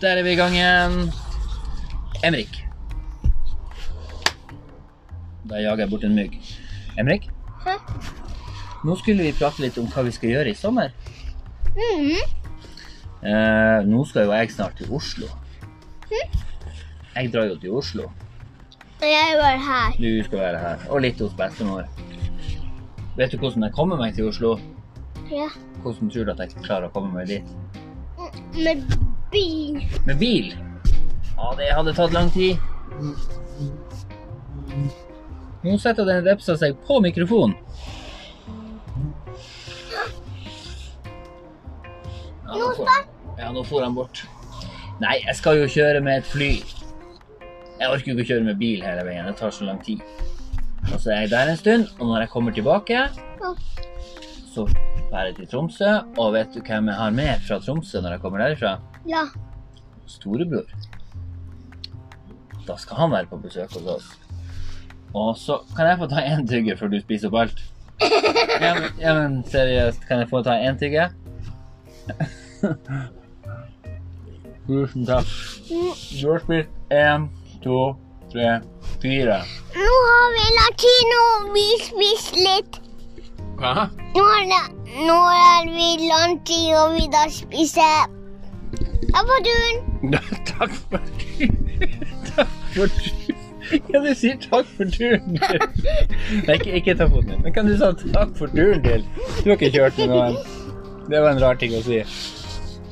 Der 0.00 0.14
er 0.14 0.22
vi 0.22 0.30
i 0.32 0.38
gang 0.38 0.54
igjen. 0.54 1.12
Emrik. 2.24 2.64
Da 5.50 5.58
jager 5.58 5.82
jeg 5.82 5.90
bort 5.90 6.04
en 6.06 6.14
mygg. 6.14 6.38
Emrik? 6.98 7.26
Hæ? 7.64 7.74
Nå 8.84 8.94
skulle 8.96 9.26
vi 9.26 9.34
prate 9.34 9.62
litt 9.64 9.78
om 9.80 9.88
hva 9.90 10.04
vi 10.06 10.12
skal 10.14 10.30
gjøre 10.30 10.52
i 10.52 10.58
sommer. 10.58 10.92
Mhm. 11.74 12.16
Eh, 13.18 13.80
nå 13.86 14.04
skal 14.06 14.28
jo 14.28 14.32
jeg 14.32 14.52
snart 14.54 14.76
til 14.78 14.92
Oslo. 14.94 15.26
Jeg 17.16 17.32
drar 17.32 17.48
jo 17.50 17.56
til 17.58 17.74
Oslo. 17.74 18.10
Jeg 19.02 19.38
var 19.38 19.58
her. 19.58 19.96
Du 19.98 20.24
skal 20.24 20.38
være 20.38 20.58
her. 20.58 20.84
Og 20.90 21.00
litt 21.02 21.18
hos 21.20 21.34
bestemor. 21.34 21.88
Vet 23.16 23.32
du 23.32 23.38
hvordan 23.38 23.66
jeg 23.66 23.74
kommer 23.74 23.98
meg 23.98 24.14
til 24.14 24.28
Oslo? 24.28 24.58
Ja. 25.30 25.48
Hvordan 25.82 26.10
tror 26.10 26.24
du 26.24 26.30
at 26.30 26.40
jeg 26.44 26.62
klarer 26.62 26.86
å 26.86 26.94
komme 26.94 27.10
meg 27.14 27.26
dit? 27.26 27.44
Med 28.54 28.84
bil. 29.32 29.82
Med 30.06 30.18
bil? 30.18 30.54
Ja, 31.34 31.50
det 31.58 31.72
hadde 31.74 31.94
tatt 31.94 32.14
lang 32.14 32.30
tid. 32.30 32.58
Nå 35.62 35.74
setter 35.82 36.06
den 36.06 36.22
repsa 36.26 36.54
seg 36.58 36.78
på 36.86 37.00
mikrofonen. 37.02 37.56
Ja, 43.48 43.52
nå 43.54 43.64
får 43.64 43.86
han 43.86 43.94
bort. 43.96 44.26
Nei, 45.00 45.14
jeg 45.22 45.36
skal 45.38 45.56
jo 45.62 45.68
kjøre 45.72 46.02
med 46.04 46.20
et 46.20 46.26
fly. 46.28 46.50
Jeg 47.78 47.88
orker 47.88 48.10
jo 48.10 48.16
ikke 48.16 48.26
å 48.26 48.28
kjøre 48.32 48.44
med 48.44 48.58
bil 48.60 48.82
hele 48.84 49.06
veien. 49.06 49.24
Det 49.30 49.38
tar 49.38 49.54
så 49.54 49.64
lang 49.64 49.78
tid. 49.86 50.02
Og 50.90 50.98
så 51.00 51.14
er 51.14 51.22
jeg 51.22 51.32
der 51.32 51.52
en 51.52 51.60
stund, 51.60 51.88
og 51.96 52.10
når 52.10 52.26
jeg 52.26 52.32
kommer 52.34 52.52
tilbake, 52.52 53.06
så 54.52 54.66
drar 55.08 55.30
jeg 55.30 55.38
til 55.38 55.48
Tromsø. 55.48 55.94
Og 56.20 56.34
vet 56.36 56.52
du 56.52 56.60
hvem 56.60 56.92
jeg 56.92 57.00
har 57.00 57.16
med 57.16 57.48
fra 57.48 57.60
Tromsø 57.64 58.04
når 58.04 58.18
jeg 58.18 58.24
kommer 58.26 58.44
derifra? 58.44 58.76
Ja. 59.08 59.24
storebror. 60.08 60.68
Da 62.68 62.76
skal 62.76 63.00
han 63.00 63.12
være 63.16 63.30
på 63.30 63.40
besøk 63.40 63.72
hos 63.78 63.92
oss. 63.96 64.08
Og 65.16 65.36
så 65.40 65.62
kan 65.76 65.88
jeg 65.88 66.02
få 66.02 66.08
ta 66.10 66.20
én 66.20 66.44
tygge 66.48 66.76
før 66.76 66.92
du 66.92 67.00
spiser 67.00 67.32
opp 67.32 67.46
alt. 67.46 67.62
Ja, 68.58 68.74
men, 68.74 68.90
ja, 69.00 69.14
men 69.16 69.40
seriøst, 69.48 70.04
kan 70.08 70.20
jeg 70.20 70.28
få 70.28 70.42
ta 70.44 70.58
én 70.60 70.76
tygge? 70.80 71.08
Tusen 74.68 75.06
takk. 75.08 75.24
Du 75.68 76.26
har 76.28 76.42
spist 76.44 76.68
én, 76.92 77.22
to, 77.64 77.94
tre, 78.32 78.58
fire. 79.00 79.38
Nå 79.72 79.94
har 80.08 80.26
vi 80.34 80.44
latino, 80.58 81.22
vi 81.54 81.64
spiser 81.86 82.42
litt. 82.44 82.76
Hva? 83.58 83.88
Nå 84.12 84.26
er, 84.34 84.44
det, 84.50 84.60
nå 85.08 85.16
er 85.38 85.70
vi 85.72 85.88
lunsj, 86.04 86.52
og 86.82 86.98
vi 86.98 87.08
da 87.16 87.24
spiser 87.32 88.12
Takk 89.08 89.24
for 89.24 89.40
turen. 89.48 89.80
Takk 90.52 90.76
for 90.76 91.00
Takk 92.28 92.52
for 92.76 92.92
turen. 93.00 93.44
Ja, 93.68 94.00
du 94.00 94.12
sier 94.16 94.36
takk 94.40 94.68
for 94.76 94.88
turen 94.88 95.34
til 95.36 95.58
Nei, 96.46 96.54
ikke, 96.54 96.76
ikke 96.78 96.94
ta 97.00 97.08
foten 97.08 97.34
din. 97.34 97.42
Men 97.44 97.56
kan 97.56 97.68
du 97.68 97.74
si 97.76 98.12
takk 98.14 98.36
for 98.38 98.52
turen 98.52 98.84
til? 98.84 99.04
Du 99.42 99.50
har 99.50 99.56
ikke 99.56 99.72
kjørt 99.74 99.98
med 100.00 100.12
noen. 100.12 100.38
Det 101.08 101.20
var 101.24 101.34
en 101.34 101.42
rar 101.42 101.60
ting 101.60 101.76
å 101.76 101.82
si. 101.84 102.00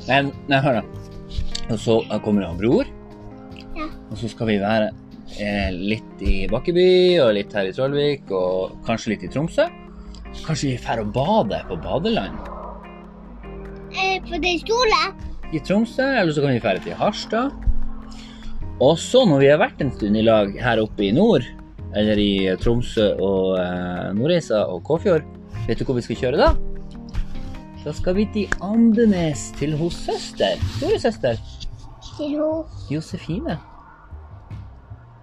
Men 0.09 0.33
nei, 0.49 0.61
hør, 0.65 0.81
da. 0.81 0.96
Og 1.67 1.79
så 1.81 1.97
kommer 2.23 2.43
det 2.43 2.49
en 2.49 2.61
bror. 2.61 2.91
Ja. 3.77 3.89
Og 4.11 4.17
så 4.19 4.29
skal 4.31 4.51
vi 4.51 4.59
være 4.61 4.91
eh, 5.41 5.71
litt 5.73 6.23
i 6.23 6.47
Bakkeby 6.51 6.89
og 7.23 7.33
litt 7.37 7.53
her 7.55 7.69
i 7.69 7.73
Trollvik 7.75 8.31
og 8.31 8.77
kanskje 8.87 9.13
litt 9.13 9.25
i 9.27 9.31
Tromsø. 9.33 9.67
Kanskje 10.45 10.73
vi 10.73 10.77
drar 10.81 11.01
og 11.03 11.11
bader 11.15 11.65
på 11.69 11.79
badeland 11.81 12.53
Eh, 13.97 14.19
på 14.27 14.37
den 14.43 14.59
stole. 14.61 14.97
i 15.55 15.59
Tromsø, 15.63 16.03
eller 16.03 16.33
så 16.35 16.43
kan 16.43 16.51
vi 16.53 16.59
dra 16.59 16.75
til 16.83 16.93
Harstad. 16.99 17.51
Og 18.83 18.97
så, 18.99 19.23
når 19.25 19.39
vi 19.41 19.47
har 19.49 19.61
vært 19.61 19.79
en 19.81 19.93
stund 19.95 20.19
i 20.19 20.25
lag 20.25 20.51
her 20.61 20.81
oppe 20.83 21.07
i 21.07 21.13
nord, 21.15 21.45
eller 21.95 22.19
i 22.19 22.51
Tromsø 22.61 23.13
og 23.15 23.55
eh, 23.57 24.09
Nordreisa 24.13 24.65
og 24.69 24.83
Kåfjord, 24.85 25.23
vet 25.65 25.79
du 25.79 25.87
hvor 25.87 25.97
vi 25.97 26.03
skal 26.05 26.19
kjøre 26.19 26.41
da? 26.43 26.51
Da 27.85 27.93
skal 27.95 28.17
vi 28.17 28.27
til 28.35 28.59
Andenes, 28.61 29.47
til 29.57 29.73
hos 29.79 29.95
søster. 30.03 30.59
Storesøster 30.75 31.39
Til 32.17 32.37
hun. 32.39 32.79
Josefine. 32.89 33.57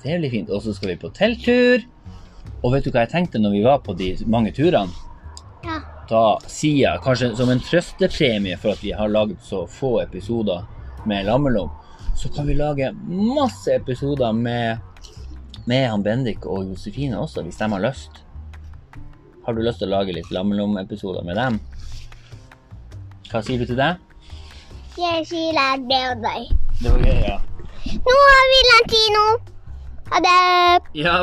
Det 0.05 0.19
blir 0.21 0.31
fint. 0.31 0.51
Og 0.51 0.63
så 0.63 0.75
skal 0.77 0.95
vi 0.95 1.01
på 1.01 1.11
telttur. 1.17 1.85
Og 2.63 2.73
vet 2.73 2.85
du 2.85 2.93
hva 2.93 3.05
jeg 3.05 3.13
tenkte 3.13 3.41
når 3.41 3.57
vi 3.57 3.65
var 3.65 3.83
på 3.85 3.97
de 3.99 4.15
mange 4.31 4.53
turene? 4.57 4.93
Ja. 5.65 5.79
da 6.11 6.37
sier 6.51 6.81
jeg, 6.83 7.01
kanskje 7.05 7.31
som 7.39 7.49
en 7.49 7.63
trøstepremie 7.65 8.59
for 8.61 8.75
at 8.75 8.83
vi 8.85 8.93
har 8.93 9.09
laget 9.09 9.41
så 9.45 9.63
få 9.65 9.95
episoder 10.03 10.67
med 11.09 11.25
Lammelom, 11.25 11.71
så 12.17 12.29
kan 12.33 12.47
vi 12.47 12.57
lage 12.59 12.91
masse 13.09 13.73
episoder 13.73 14.33
med, 14.33 14.79
med 15.65 15.89
han 15.89 16.05
Bendik 16.05 16.45
og 16.47 16.69
Josefine 16.69 17.19
også, 17.21 17.43
hvis 17.43 17.57
de 17.61 17.71
har 17.73 17.85
lyst. 17.85 18.21
Har 19.47 19.57
du 19.57 19.63
lyst 19.65 19.81
til 19.81 19.89
å 19.89 19.99
lage 19.99 20.17
litt 20.17 20.31
Lammelom-episoder 20.33 21.25
med 21.25 21.41
dem? 21.41 21.59
Hva 23.33 23.43
sier 23.45 23.61
du 23.61 23.69
til 23.69 23.81
det? 23.81 23.95
Jeg 25.01 25.25
sier 25.33 25.57
det 25.89 25.99
er 25.99 26.21
deg. 26.23 26.64
Det 26.83 26.93
var 26.93 26.99
gøy, 26.99 27.21
ja. 27.29 27.39
Nå 28.09 28.19
har 28.29 28.45
vi 28.53 28.61
Lantino. 28.71 29.25
Ha 30.13 30.19
det. 30.29 30.83
Ja, 31.05 31.17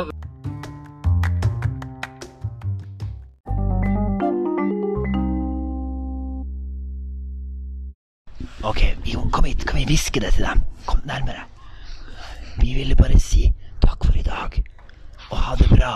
Ok, 8.62 8.80
Jon, 9.04 9.30
kom 9.30 9.44
hit. 9.44 9.66
Kan 9.66 9.78
vi 9.80 9.84
hviske 9.84 10.20
det 10.20 10.32
til 10.36 10.44
dem? 10.44 10.60
Kom 10.86 11.00
nærmere. 11.04 11.42
Vi 12.60 12.74
ville 12.74 12.96
bare 12.96 13.18
si 13.20 13.48
takk 13.82 14.04
for 14.06 14.14
i 14.18 14.22
dag, 14.22 14.62
og 15.30 15.38
ha 15.38 15.56
det 15.58 15.68
bra. 15.72 15.92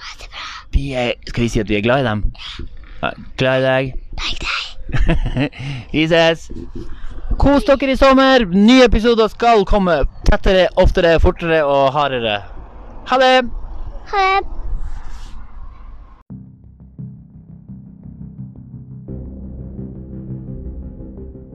Ha 0.00 0.14
det 0.20 0.28
bra. 0.32 0.46
Vi 0.72 0.92
er, 0.92 1.12
skal 1.28 1.42
vi 1.42 1.48
si 1.48 1.60
at 1.60 1.68
vi 1.68 1.76
er 1.76 1.84
glad 1.84 2.00
i 2.00 2.08
dem? 2.08 2.24
Ja, 3.02 3.10
glad 3.36 3.60
i 3.60 3.66
deg. 3.66 3.92
Takk 4.22 4.46
deg. 4.46 4.54
vi 5.92 6.06
ses. 6.08 6.48
Kos 7.38 7.64
dere 7.64 7.92
i 7.92 7.96
sommer. 7.96 8.44
Nye 8.50 8.84
episoder 8.84 9.28
skal 9.30 9.64
komme 9.64 10.00
tettere, 10.26 10.68
oftere, 10.76 11.18
fortere 11.22 11.64
og 11.64 11.92
hardere. 11.94 12.42
Ha 13.08 13.18
det! 13.22 13.50
Ha 14.12 14.28
det. 14.38 14.46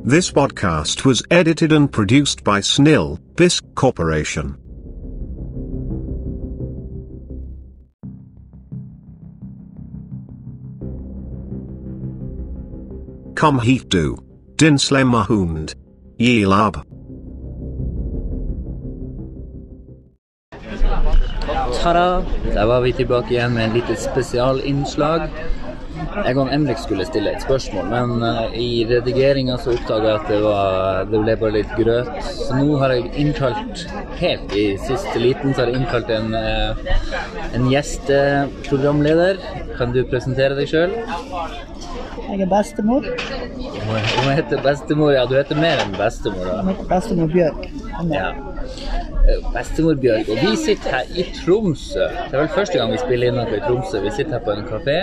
This 0.05 0.31
podcast 0.31 1.05
was 1.05 1.23
edited 1.31 1.71
and 1.71 1.89
produced 1.89 2.43
by 2.43 2.59
Snil, 2.59 3.19
Bisc 3.37 3.63
Corporation. 3.73 4.57
Kom 13.35 13.59
hit 13.59 13.91
du. 13.91 14.32
Din 14.63 14.79
slemma 14.79 15.25
hund. 15.27 15.73
Yelab. 16.19 16.75
Ta-da! 21.81 22.23
Der 22.53 22.65
var 22.65 22.81
vi 22.81 22.93
tilbake 22.95 23.33
igjen 23.33 23.53
med 23.53 23.65
en 23.65 23.73
lite 23.73 23.95
spesialinnslag. 23.99 25.27
Jeg 26.25 26.37
og 26.37 26.53
Emrik 26.55 26.79
skulle 26.79 27.05
stille 27.05 27.33
et 27.35 27.43
spørsmål, 27.43 27.89
men 27.91 28.23
eh, 28.23 28.55
i 28.55 28.69
redigeringa 28.87 29.57
så 29.59 29.73
oppdaga 29.75 30.13
jeg 30.13 30.21
at 30.21 30.31
det, 30.31 30.39
var, 30.45 31.03
det 31.11 31.21
ble 31.25 31.35
bare 31.43 31.55
litt 31.57 31.75
grøt. 31.75 32.15
Så 32.23 32.55
nå 32.55 32.79
har 32.79 32.95
jeg 32.95 33.11
innkalt, 33.19 33.83
helt 34.21 34.55
i 34.55 34.65
siste 34.87 35.19
liten, 35.19 35.51
så 35.51 35.65
har 35.65 35.73
jeg 35.73 35.83
innkalt 35.83 36.13
en, 36.21 36.31
eh, 36.39 37.51
en 37.51 37.67
gjesteprogramleder. 37.67 39.43
Kan 39.75 39.91
du 39.91 40.05
presentere 40.07 40.55
deg 40.55 40.71
sjøl? 40.71 40.95
Jeg 42.29 42.41
er 42.47 42.47
bestemor. 42.47 43.11
Hun 43.87 44.31
heter 44.33 44.61
bestemor. 44.63 45.11
Ja, 45.13 45.25
du 45.25 45.35
heter 45.35 45.55
mer 45.59 45.81
enn 45.83 45.93
bestemor, 45.97 46.45
da. 46.47 46.61
Heter 46.69 46.89
bestemor 46.89 47.27
Bjørk. 47.33 47.65
Er- 47.67 48.13
Ja. 48.13 48.29
Eh, 49.23 49.39
Bestemor 49.53 49.95
Bjørg, 49.95 50.29
og 50.29 50.37
vi 50.41 50.55
sitter 50.57 50.89
her 50.91 51.05
i 51.15 51.23
Tromsø. 51.37 52.07
Det 52.09 52.33
er 52.33 52.39
vel 52.41 52.47
første 52.47 52.77
gang 52.79 52.91
vi 52.91 52.97
spiller 52.97 53.27
inn 53.27 53.35
noe 53.35 53.55
i 53.55 53.59
Tromsø. 53.59 54.01
Vi 54.03 54.09
sitter 54.11 54.31
her 54.31 54.39
på 54.39 54.51
en 54.57 54.65
kafé. 54.67 54.97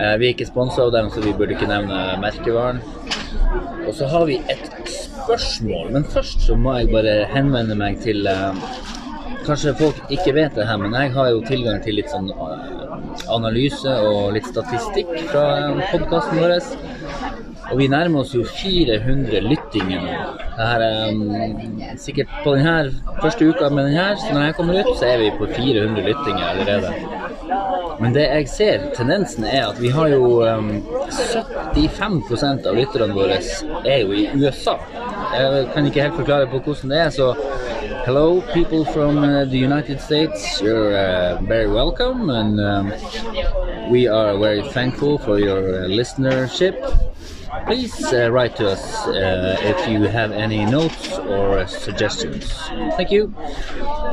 Eh, 0.00 0.16
Vi 0.18 0.26
er 0.28 0.34
ikke 0.34 0.46
sponsa 0.46 0.82
av 0.82 0.92
dem, 0.92 1.08
så 1.10 1.20
vi 1.24 1.32
burde 1.32 1.52
ikke 1.56 1.68
nevne 1.68 2.18
merkevaren. 2.20 2.80
Og 3.86 3.94
så 3.94 4.06
har 4.08 4.24
vi 4.26 4.40
et 4.48 4.70
spørsmål, 4.88 5.90
men 5.92 6.04
først 6.04 6.40
så 6.40 6.54
må 6.56 6.76
jeg 6.78 6.90
bare 6.92 7.26
henvende 7.26 7.74
meg 7.76 8.00
til 8.02 8.26
eh, 8.26 8.52
Kanskje 9.46 9.76
folk 9.78 9.94
ikke 10.10 10.32
vet 10.34 10.54
det 10.56 10.66
her, 10.66 10.76
men 10.76 10.92
jeg 10.92 11.12
har 11.12 11.28
jo 11.30 11.40
tilgang 11.46 11.80
til 11.84 11.94
litt 11.94 12.08
sånn 12.10 12.32
analyse 13.30 13.86
og 14.02 14.32
litt 14.34 14.44
statistikk 14.50 15.06
fra 15.30 15.44
podkasten 15.92 16.40
vår. 16.40 16.56
Og 17.70 17.78
vi 17.78 17.88
nærmer 17.90 18.22
oss 18.22 18.34
jo 18.34 18.44
400 18.46 19.40
lyttinger 19.42 20.04
nå. 20.04 20.18
Det 20.56 20.66
her 20.70 20.84
er 20.86 21.08
um, 21.10 21.80
sikkert 21.98 22.30
på 22.44 22.54
denne 22.54 22.76
første 23.22 23.48
uka 23.48 23.70
med 23.74 23.88
denne, 23.88 24.06
så 24.20 24.34
når 24.34 24.44
jeg 24.44 24.56
kommer 24.58 24.80
ut, 24.80 24.92
så 24.98 25.08
er 25.10 25.18
vi 25.24 25.32
på 25.38 25.48
400 25.50 26.06
lyttinger 26.06 26.44
allerede. 26.52 26.92
Men 28.00 28.14
det 28.14 28.26
jeg 28.28 28.48
ser, 28.48 28.86
tendensen 28.96 29.44
er 29.44 29.66
at 29.70 29.80
vi 29.82 29.88
har 29.88 30.08
jo 30.12 30.44
um, 30.44 30.70
75% 31.10 32.68
av 32.68 32.76
lytterne 32.76 33.16
våre 33.16 33.40
er 33.84 34.02
jo 34.04 34.12
i 34.12 34.28
USA. 34.36 34.76
Jeg 35.34 35.66
kan 35.74 35.86
ikke 35.88 36.06
helt 36.06 36.20
forklare 36.20 36.50
på 36.52 36.60
hvordan 36.60 36.92
det 36.92 37.00
er, 37.00 37.10
så 37.10 37.32
hello 38.06 38.40
people 38.52 38.84
from 38.84 39.18
uh, 39.18 39.44
the 39.44 39.58
United 39.58 40.00
States. 40.00 40.60
You're 40.62 40.94
uh, 40.94 41.42
very 41.42 41.66
welcome 41.66 42.30
and 42.30 42.60
um, 42.60 42.92
we 43.90 44.06
are 44.06 44.38
very 44.38 44.62
thankful 44.70 45.18
for 45.18 45.40
your 45.40 45.82
uh, 45.82 45.88
listenership. 45.88 46.76
Please 47.66 48.12
uh, 48.12 48.30
write 48.30 48.54
to 48.56 48.68
us 48.70 49.06
uh, 49.08 49.56
if 49.60 49.88
you 49.88 50.02
have 50.04 50.30
any 50.30 50.64
notes 50.64 51.18
or 51.18 51.58
uh, 51.58 51.66
suggestions. 51.66 52.44
Thank 52.96 53.10
you. 53.10 53.32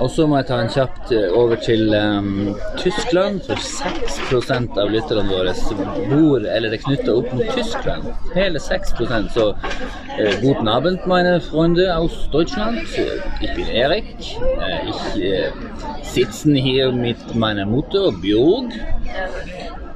Og 0.01 0.09
så 0.11 0.25
må 0.27 0.39
jeg 0.39 0.47
ta 0.49 0.57
en 0.63 0.71
kjapt 0.73 1.11
uh, 1.13 1.37
over 1.37 1.59
til 1.61 1.93
um, 1.93 2.55
Tyskland, 2.81 3.43
for 3.45 3.61
6 3.61 4.77
av 4.81 4.89
lytterne 4.89 5.29
våre 5.29 5.53
bor 6.09 6.41
eller 6.41 6.73
er 6.73 6.81
knytta 6.81 7.13
opp 7.13 7.29
mot 7.37 7.53
Tyskland. 7.53 8.09
Hele 8.33 8.59
6 8.59 8.95
Så 9.35 9.45
uh, 9.53 10.33
guten 10.41 10.67
Abend, 10.67 11.05
meine 11.05 11.39
Freunde 11.41 11.95
aus 11.95 12.29
Deutschland. 12.31 12.81
Uh, 12.97 13.23
Ich 13.43 13.53
bin 13.55 13.67
Erik. 13.67 14.15
Ich 14.19 16.11
sitzen 16.13 16.55
hier 16.55 16.91
mit 16.91 17.35
meiner 17.35 17.65
Mutter 17.65 18.11
Björg. 18.11 18.71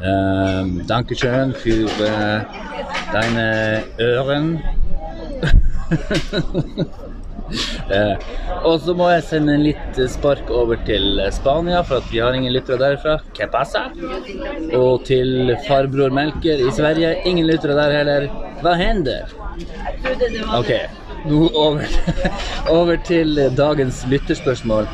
Ähm, 0.03 0.85
Dankeschön 0.85 1.53
für 1.53 1.87
äh, 1.87 2.41
deine 3.11 3.83
Øren. 3.99 4.61
Eh, 7.89 8.15
og 8.67 8.79
så 8.81 8.93
må 8.93 9.07
jeg 9.09 9.23
sende 9.25 9.55
en 9.55 9.63
litt 9.65 9.99
spark 10.11 10.51
over 10.53 10.77
til 10.85 11.17
Spania, 11.33 11.81
for 11.81 12.03
at 12.03 12.11
vi 12.11 12.21
har 12.21 12.37
ingen 12.37 12.53
lyttere 12.53 12.77
derfra. 12.77 13.17
Que 13.33 13.47
pasa? 13.49 13.87
Og 14.75 15.05
til 15.07 15.55
farbror 15.67 16.13
Melker 16.13 16.61
i 16.61 16.71
Sverige. 16.75 17.15
Ingen 17.25 17.47
lyttere 17.49 17.77
der 17.79 17.97
heller. 17.97 18.29
Hva 18.61 18.77
hender? 18.77 19.33
Ok, 20.53 20.73
nå 21.25 21.47
over, 21.55 21.89
over 22.77 23.01
til 23.07 23.39
dagens 23.57 24.05
lytterspørsmål. 24.11 24.85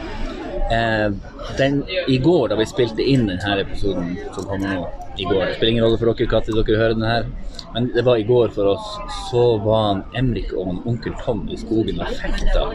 Eh, 0.72 1.12
den, 1.58 1.84
I 2.08 2.18
går, 2.18 2.48
da 2.50 2.56
vi 2.56 2.66
spilte 2.66 3.04
inn 3.04 3.28
denne 3.28 3.56
episoden 3.62 4.14
som 4.36 4.46
kommer 4.48 4.64
nå 4.64 4.86
i 5.20 5.26
går 5.28 5.42
Det 5.46 5.56
spiller 5.58 5.72
ingen 5.72 5.84
rolle 5.84 5.98
for 6.00 6.14
dere 6.14 6.40
når 6.48 6.64
dere 6.64 6.80
hører 6.80 6.96
den 6.98 7.06
her, 7.06 7.26
men 7.74 7.90
det 7.94 8.06
var 8.06 8.18
i 8.18 8.26
går 8.26 8.54
for 8.56 8.72
oss. 8.74 8.88
Så 9.30 9.44
var 9.66 9.84
han 9.88 10.04
Emrik 10.18 10.54
og 10.54 10.72
han 10.72 10.80
onkel 10.90 11.14
Tom 11.22 11.44
i 11.50 11.58
skogen 11.60 12.02
og 12.02 12.16
fekta. 12.22 12.66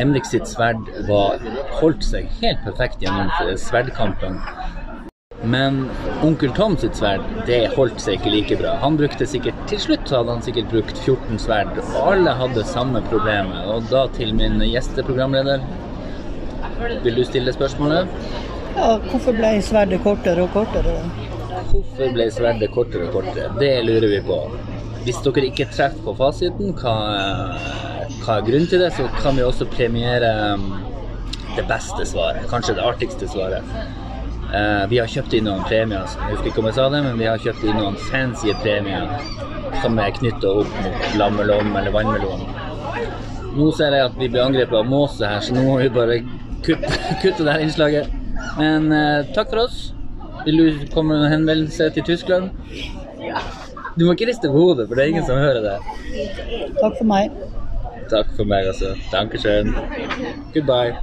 Emrik 0.00 0.28
sitt 0.28 0.48
sverd 0.50 0.82
var, 1.08 1.40
holdt 1.80 2.04
seg 2.04 2.28
helt 2.42 2.60
perfekt 2.66 3.04
gjennom 3.04 3.32
sverdkampen. 3.56 4.40
Men 5.48 5.84
onkel 6.26 6.50
Tom 6.56 6.76
sitt 6.76 6.98
sverd, 6.98 7.22
det 7.46 7.60
holdt 7.76 8.00
seg 8.02 8.18
ikke 8.18 8.32
like 8.32 8.56
bra. 8.60 8.74
Han 8.82 8.98
brukte 8.98 9.26
sikkert, 9.28 9.58
Til 9.70 9.80
slutt 9.80 10.10
hadde 10.10 10.34
han 10.34 10.42
sikkert 10.42 10.72
brukt 10.72 10.98
14 11.04 11.38
sverd, 11.38 11.76
og 11.78 12.12
alle 12.12 12.34
hadde 12.40 12.64
samme 12.66 13.04
problemet. 13.08 13.68
Og 13.70 13.86
da 13.92 14.08
til 14.18 14.34
min 14.34 14.58
gjesteprogramleder. 14.66 15.62
Vil 17.04 17.18
du 17.18 17.24
stille 17.26 17.52
spørsmålet? 17.52 18.08
Ja, 18.76 18.90
hvorfor 19.10 19.34
ble 19.34 19.52
sverdet 19.64 20.02
kortere 20.04 20.44
og 20.44 20.52
kortere? 20.54 20.98
Hvorfor 21.70 22.12
ble 22.14 22.28
sverdet 22.32 22.70
kortere 22.74 23.08
og 23.08 23.16
kortere? 23.18 23.52
Det 23.60 23.72
lurer 23.86 24.08
vi 24.14 24.20
på. 24.26 24.38
Hvis 25.04 25.22
dere 25.24 25.48
ikke 25.48 25.68
treffer 25.72 26.04
på 26.04 26.14
fasiten, 26.18 26.74
hva, 26.78 26.94
hva 28.22 28.36
er 28.38 28.46
grunnen 28.46 28.68
til 28.70 28.82
det, 28.84 28.92
så 28.96 29.08
kan 29.22 29.38
vi 29.38 29.46
også 29.46 29.66
premiere 29.72 30.30
um, 30.54 30.68
det 31.56 31.64
beste 31.68 32.06
svaret. 32.06 32.46
Kanskje 32.50 32.76
det 32.78 32.86
artigste 32.86 33.28
svaret. 33.30 33.64
Eh, 34.54 34.84
vi 34.88 34.96
har 34.96 35.10
kjøpt 35.12 35.34
inn 35.36 35.44
noen 35.44 35.64
premier, 35.68 36.06
jeg 36.08 36.32
husker 36.32 36.48
ikke 36.48 36.62
om 36.62 36.68
jeg 36.70 36.76
sa 36.78 36.86
det, 36.92 37.02
men 37.04 37.18
vi 37.20 37.26
har 37.28 37.42
kjøpt 37.42 37.66
inn 37.68 37.76
noen 37.76 37.98
fancy 38.08 38.54
premier 38.62 39.10
som 39.82 39.98
er 40.00 40.14
knytta 40.16 40.52
opp 40.62 40.78
mot 40.84 41.08
lammelom 41.20 41.74
eller 41.76 41.92
vannmelon. 41.92 42.46
Nå 43.58 43.66
ser 43.76 43.92
jeg 43.92 44.06
at 44.06 44.16
vi 44.16 44.30
blir 44.32 44.46
angrepet 44.46 44.78
av 44.78 44.88
måse 44.88 45.28
her, 45.28 45.42
så 45.44 45.52
nå 45.52 45.66
må 45.66 45.76
vi 45.82 45.90
bare 45.92 46.16
kutte, 46.64 46.92
kutte 47.22 47.44
det 47.44 47.52
her 47.52 47.64
innslaget. 47.64 48.10
Men 48.58 48.92
eh, 48.92 49.28
takk 49.34 49.52
for 49.52 49.66
oss. 49.66 49.92
Vil 50.44 50.58
du 50.58 50.86
komme 50.94 51.14
med 51.14 51.26
en 51.26 51.32
henvendelse 51.32 51.90
til 51.94 52.04
Tyskland? 52.06 52.50
Du 53.98 54.06
må 54.06 54.14
ikke 54.14 54.28
riste 54.30 54.48
på 54.48 54.54
hodet, 54.54 54.88
for 54.88 54.94
det 54.94 55.04
er 55.04 55.08
ingen 55.12 55.26
som 55.26 55.40
hører 55.42 55.60
det. 55.64 55.76
Takk 56.78 56.94
for 57.00 57.08
meg. 57.10 57.34
Takk 58.10 58.30
for 58.36 58.48
meg, 58.48 58.68
altså. 58.70 58.94
Dankeschön. 59.12 59.74
Goodbye. 60.54 60.94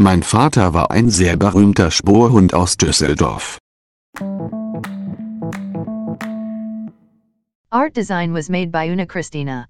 Mein 0.00 0.22
Vater 0.22 0.74
war 0.74 0.90
ein 0.90 1.10
sehr 1.10 1.36
berühmter 1.36 1.90
Sporhund 1.90 2.54
aus 2.54 2.76
Düsseldorf. 2.76 3.58
Art 7.70 7.94
design 7.94 8.32
was 8.32 8.48
made 8.48 8.70
by 8.70 8.90
Una 8.90 9.06
Christina. 9.06 9.66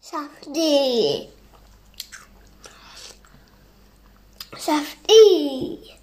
Safety. 0.00 1.28
Safety. 4.56 5.97